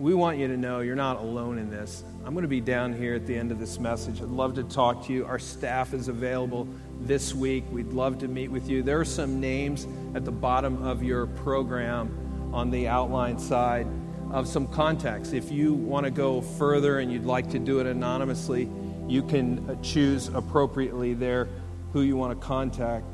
We 0.00 0.14
want 0.14 0.38
you 0.38 0.48
to 0.48 0.56
know 0.56 0.80
you're 0.80 0.96
not 0.96 1.18
alone 1.18 1.58
in 1.58 1.68
this. 1.68 2.04
I'm 2.24 2.32
going 2.32 2.40
to 2.40 2.48
be 2.48 2.62
down 2.62 2.94
here 2.94 3.16
at 3.16 3.26
the 3.26 3.36
end 3.36 3.52
of 3.52 3.58
this 3.58 3.78
message. 3.78 4.22
I'd 4.22 4.28
love 4.28 4.54
to 4.54 4.62
talk 4.62 5.04
to 5.08 5.12
you. 5.12 5.26
Our 5.26 5.38
staff 5.38 5.92
is 5.92 6.08
available 6.08 6.66
this 7.02 7.34
week. 7.34 7.64
We'd 7.70 7.92
love 7.92 8.18
to 8.20 8.26
meet 8.26 8.50
with 8.50 8.66
you. 8.66 8.82
There 8.82 8.98
are 8.98 9.04
some 9.04 9.40
names 9.40 9.86
at 10.14 10.24
the 10.24 10.32
bottom 10.32 10.82
of 10.82 11.02
your 11.02 11.26
program 11.26 12.50
on 12.54 12.70
the 12.70 12.88
outline 12.88 13.38
side 13.38 13.86
of 14.30 14.48
some 14.48 14.66
contacts. 14.68 15.34
If 15.34 15.52
you 15.52 15.74
want 15.74 16.04
to 16.04 16.10
go 16.10 16.40
further 16.40 17.00
and 17.00 17.12
you'd 17.12 17.26
like 17.26 17.50
to 17.50 17.58
do 17.58 17.80
it 17.80 17.86
anonymously, 17.86 18.70
you 19.06 19.22
can 19.22 19.68
uh, 19.68 19.74
choose 19.82 20.28
appropriately 20.28 21.12
there 21.12 21.46
who 21.92 22.00
you 22.00 22.16
want 22.16 22.40
to 22.40 22.46
contact. 22.46 23.04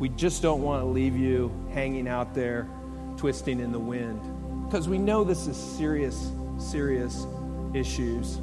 We 0.00 0.08
just 0.08 0.42
don't 0.42 0.62
want 0.62 0.82
to 0.82 0.86
leave 0.86 1.16
you 1.16 1.54
hanging 1.72 2.08
out 2.08 2.34
there 2.34 2.68
twisting 3.16 3.60
in 3.60 3.70
the 3.70 3.78
wind 3.78 4.20
because 4.66 4.88
we 4.88 4.98
know 4.98 5.24
this 5.24 5.46
is 5.46 5.56
serious, 5.56 6.30
serious 6.58 7.26
issues. 7.74 8.38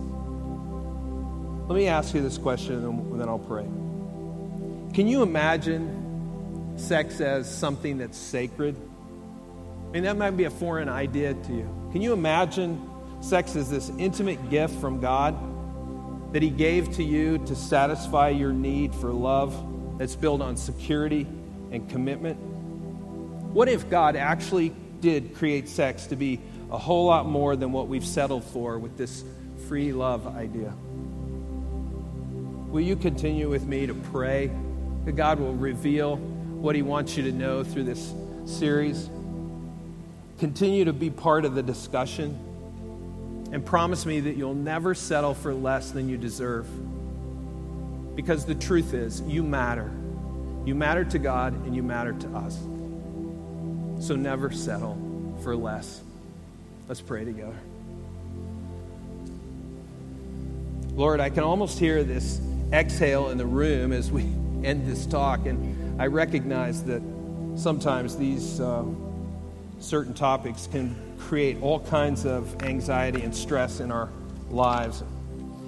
Let 1.67 1.75
me 1.75 1.87
ask 1.87 2.13
you 2.13 2.21
this 2.21 2.37
question 2.37 2.83
and 2.83 3.19
then 3.19 3.29
I'll 3.29 3.39
pray. 3.39 3.63
Can 4.93 5.07
you 5.07 5.23
imagine 5.23 6.77
sex 6.77 7.21
as 7.21 7.49
something 7.49 7.97
that's 7.97 8.17
sacred? 8.17 8.75
I 9.87 9.91
mean, 9.91 10.03
that 10.03 10.17
might 10.17 10.37
be 10.37 10.45
a 10.45 10.49
foreign 10.49 10.89
idea 10.89 11.33
to 11.33 11.53
you. 11.53 11.89
Can 11.91 12.01
you 12.01 12.13
imagine 12.13 12.89
sex 13.21 13.55
as 13.55 13.69
this 13.69 13.89
intimate 13.97 14.49
gift 14.49 14.75
from 14.75 14.99
God 14.99 15.35
that 16.33 16.41
He 16.41 16.49
gave 16.49 16.93
to 16.95 17.03
you 17.03 17.37
to 17.39 17.55
satisfy 17.55 18.29
your 18.29 18.53
need 18.53 18.95
for 18.95 19.11
love 19.11 19.97
that's 19.97 20.15
built 20.15 20.41
on 20.41 20.57
security 20.57 21.27
and 21.71 21.89
commitment? 21.89 22.37
What 23.53 23.67
if 23.67 23.89
God 23.89 24.15
actually 24.15 24.73
did 25.01 25.35
create 25.35 25.67
sex 25.67 26.07
to 26.07 26.15
be 26.15 26.39
a 26.71 26.77
whole 26.77 27.05
lot 27.05 27.25
more 27.25 27.55
than 27.55 27.71
what 27.71 27.87
we've 27.87 28.05
settled 28.05 28.43
for 28.45 28.79
with 28.79 28.97
this 28.97 29.23
free 29.67 29.91
love 29.91 30.27
idea? 30.27 30.73
Will 32.69 32.81
you 32.81 32.95
continue 32.95 33.49
with 33.49 33.65
me 33.65 33.87
to 33.87 33.93
pray 33.93 34.49
that 35.05 35.13
God 35.13 35.39
will 35.39 35.53
reveal 35.53 36.15
what 36.15 36.75
He 36.75 36.81
wants 36.81 37.17
you 37.17 37.23
to 37.23 37.31
know 37.31 37.63
through 37.63 37.83
this 37.83 38.13
series? 38.45 39.09
Continue 40.39 40.85
to 40.85 40.93
be 40.93 41.09
part 41.09 41.43
of 41.43 41.53
the 41.53 41.63
discussion 41.63 43.49
and 43.51 43.65
promise 43.65 44.05
me 44.05 44.21
that 44.21 44.37
you'll 44.37 44.53
never 44.53 44.95
settle 44.95 45.33
for 45.33 45.53
less 45.53 45.91
than 45.91 46.07
you 46.07 46.17
deserve. 46.17 46.65
Because 48.15 48.45
the 48.45 48.55
truth 48.55 48.93
is, 48.93 49.21
you 49.21 49.43
matter. 49.43 49.91
You 50.65 50.75
matter 50.75 51.03
to 51.05 51.19
God 51.19 51.53
and 51.65 51.75
you 51.75 51.83
matter 51.83 52.13
to 52.13 52.29
us. 52.29 52.57
So 54.01 54.15
never 54.15 54.51
settle 54.51 54.97
for 55.43 55.55
less. 55.55 56.01
Let's 56.89 56.99
pray 56.99 57.23
together. 57.23 57.55
Lord, 60.93 61.21
I 61.21 61.29
can 61.29 61.43
almost 61.43 61.79
hear 61.79 62.03
this 62.03 62.41
exhale 62.73 63.29
in 63.29 63.37
the 63.37 63.45
room 63.45 63.93
as 63.93 64.11
we 64.11 64.23
end 64.63 64.85
this 64.85 65.05
talk, 65.05 65.45
and 65.45 66.01
I 66.01 66.07
recognize 66.07 66.83
that 66.83 67.01
sometimes 67.55 68.17
these. 68.17 68.59
Uh, 68.59 68.83
certain 69.81 70.13
topics 70.13 70.67
can 70.67 70.95
create 71.17 71.61
all 71.61 71.79
kinds 71.79 72.25
of 72.25 72.63
anxiety 72.63 73.23
and 73.23 73.35
stress 73.35 73.79
in 73.79 73.91
our 73.91 74.09
lives. 74.49 75.03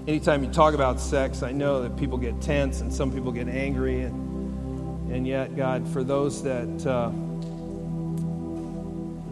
Anytime 0.07 0.43
you 0.43 0.51
talk 0.51 0.73
about 0.73 0.99
sex, 0.99 1.43
I 1.43 1.51
know 1.51 1.81
that 1.83 1.97
people 1.97 2.17
get 2.17 2.39
tense 2.41 2.81
and 2.81 2.93
some 2.93 3.11
people 3.11 3.31
get 3.31 3.47
angry. 3.47 4.01
And, 4.01 5.11
and 5.11 5.27
yet, 5.27 5.55
God, 5.55 5.87
for 5.87 6.03
those 6.03 6.43
that 6.43 6.85
uh, 6.85 7.11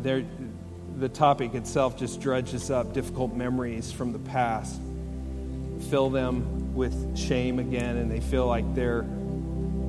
the 0.04 1.10
topic 1.10 1.56
itself 1.56 1.98
just 1.98 2.22
dredges 2.22 2.70
up 2.70 2.94
difficult 2.94 3.34
memories 3.34 3.92
from 3.92 4.12
the 4.14 4.20
past, 4.20 4.80
fill 5.90 6.10
them 6.10 6.74
with 6.74 7.18
shame 7.18 7.60
again, 7.60 7.98
and 7.98 8.12
they 8.12 8.20
feel 8.20 8.48
like 8.48 8.76
they're 8.76 9.06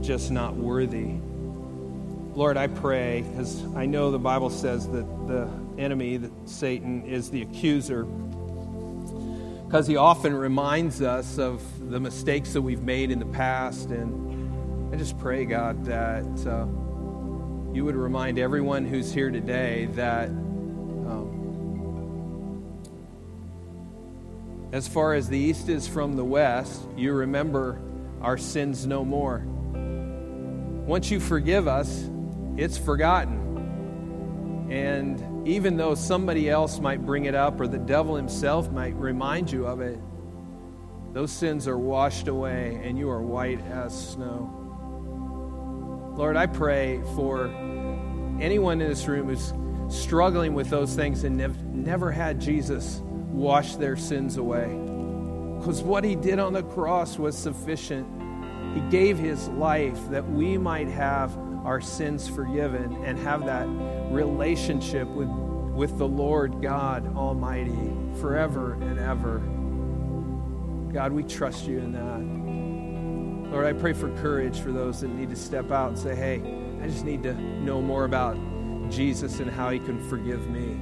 just 0.02 0.30
not 0.30 0.56
worthy 0.56 1.16
Lord, 2.34 2.56
I 2.56 2.66
pray, 2.66 3.20
because 3.28 3.62
I 3.76 3.84
know 3.84 4.10
the 4.10 4.18
Bible 4.18 4.48
says 4.48 4.88
that 4.88 5.04
the 5.26 5.50
enemy, 5.76 6.16
that 6.16 6.32
Satan, 6.46 7.04
is 7.04 7.30
the 7.30 7.42
accuser, 7.42 8.04
because 9.66 9.86
he 9.86 9.96
often 9.96 10.34
reminds 10.34 11.02
us 11.02 11.38
of 11.38 11.62
the 11.90 12.00
mistakes 12.00 12.54
that 12.54 12.62
we've 12.62 12.82
made 12.82 13.10
in 13.10 13.18
the 13.18 13.26
past. 13.26 13.90
And 13.90 14.94
I 14.94 14.96
just 14.96 15.18
pray, 15.18 15.44
God, 15.44 15.84
that 15.84 16.24
uh, 16.46 16.64
you 17.72 17.84
would 17.86 17.96
remind 17.96 18.38
everyone 18.38 18.84
who's 18.84 19.12
here 19.12 19.30
today 19.30 19.86
that 19.92 20.28
um, 20.28 21.32
as 24.72 24.86
far 24.86 25.14
as 25.14 25.28
the 25.28 25.38
east 25.38 25.70
is 25.70 25.88
from 25.88 26.16
the 26.16 26.24
west, 26.24 26.82
you 26.96 27.12
remember 27.14 27.80
our 28.20 28.36
sins 28.36 28.86
no 28.86 29.04
more. 29.06 29.42
Once 30.86 31.10
you 31.10 31.18
forgive 31.18 31.66
us, 31.66 32.10
it's 32.58 32.76
forgotten. 32.76 34.68
And 34.70 35.48
even 35.48 35.78
though 35.78 35.94
somebody 35.94 36.50
else 36.50 36.78
might 36.78 37.06
bring 37.06 37.24
it 37.24 37.34
up 37.34 37.58
or 37.58 37.66
the 37.66 37.78
devil 37.78 38.16
himself 38.16 38.70
might 38.70 38.94
remind 38.96 39.50
you 39.50 39.66
of 39.66 39.80
it, 39.80 39.98
those 41.14 41.32
sins 41.32 41.66
are 41.66 41.78
washed 41.78 42.28
away 42.28 42.80
and 42.84 42.98
you 42.98 43.08
are 43.08 43.22
white 43.22 43.60
as 43.66 44.10
snow. 44.10 44.61
Lord, 46.14 46.36
I 46.36 46.46
pray 46.46 47.00
for 47.14 47.46
anyone 48.38 48.80
in 48.80 48.88
this 48.88 49.06
room 49.06 49.28
who's 49.28 49.54
struggling 49.88 50.52
with 50.52 50.68
those 50.68 50.94
things 50.94 51.24
and 51.24 51.36
nev- 51.38 51.64
never 51.64 52.12
had 52.12 52.38
Jesus 52.40 53.00
wash 53.04 53.76
their 53.76 53.96
sins 53.96 54.36
away. 54.36 54.66
Because 55.58 55.80
what 55.82 56.04
he 56.04 56.14
did 56.14 56.38
on 56.38 56.52
the 56.52 56.62
cross 56.62 57.18
was 57.18 57.36
sufficient. 57.36 58.06
He 58.74 58.80
gave 58.90 59.18
his 59.18 59.48
life 59.48 59.98
that 60.10 60.28
we 60.30 60.58
might 60.58 60.88
have 60.88 61.36
our 61.64 61.80
sins 61.80 62.28
forgiven 62.28 63.04
and 63.04 63.18
have 63.18 63.46
that 63.46 63.66
relationship 64.10 65.08
with, 65.08 65.28
with 65.28 65.96
the 65.98 66.08
Lord 66.08 66.60
God 66.60 67.16
Almighty 67.16 67.92
forever 68.20 68.74
and 68.74 68.98
ever. 68.98 69.38
God, 70.92 71.12
we 71.12 71.22
trust 71.22 71.66
you 71.66 71.78
in 71.78 71.92
that. 71.92 72.41
Lord, 73.52 73.66
I 73.66 73.74
pray 73.74 73.92
for 73.92 74.08
courage 74.16 74.60
for 74.60 74.72
those 74.72 75.02
that 75.02 75.08
need 75.08 75.28
to 75.28 75.36
step 75.36 75.70
out 75.70 75.90
and 75.90 75.98
say, 75.98 76.14
hey, 76.14 76.36
I 76.82 76.86
just 76.86 77.04
need 77.04 77.22
to 77.24 77.34
know 77.34 77.82
more 77.82 78.06
about 78.06 78.38
Jesus 78.90 79.40
and 79.40 79.50
how 79.50 79.68
he 79.68 79.78
can 79.78 80.00
forgive 80.08 80.48
me. 80.48 80.80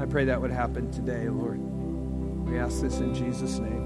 I 0.00 0.06
pray 0.06 0.24
that 0.26 0.40
would 0.40 0.52
happen 0.52 0.92
today, 0.92 1.28
Lord. 1.28 1.58
We 1.58 2.60
ask 2.60 2.80
this 2.80 2.98
in 3.00 3.12
Jesus' 3.12 3.58
name. 3.58 3.83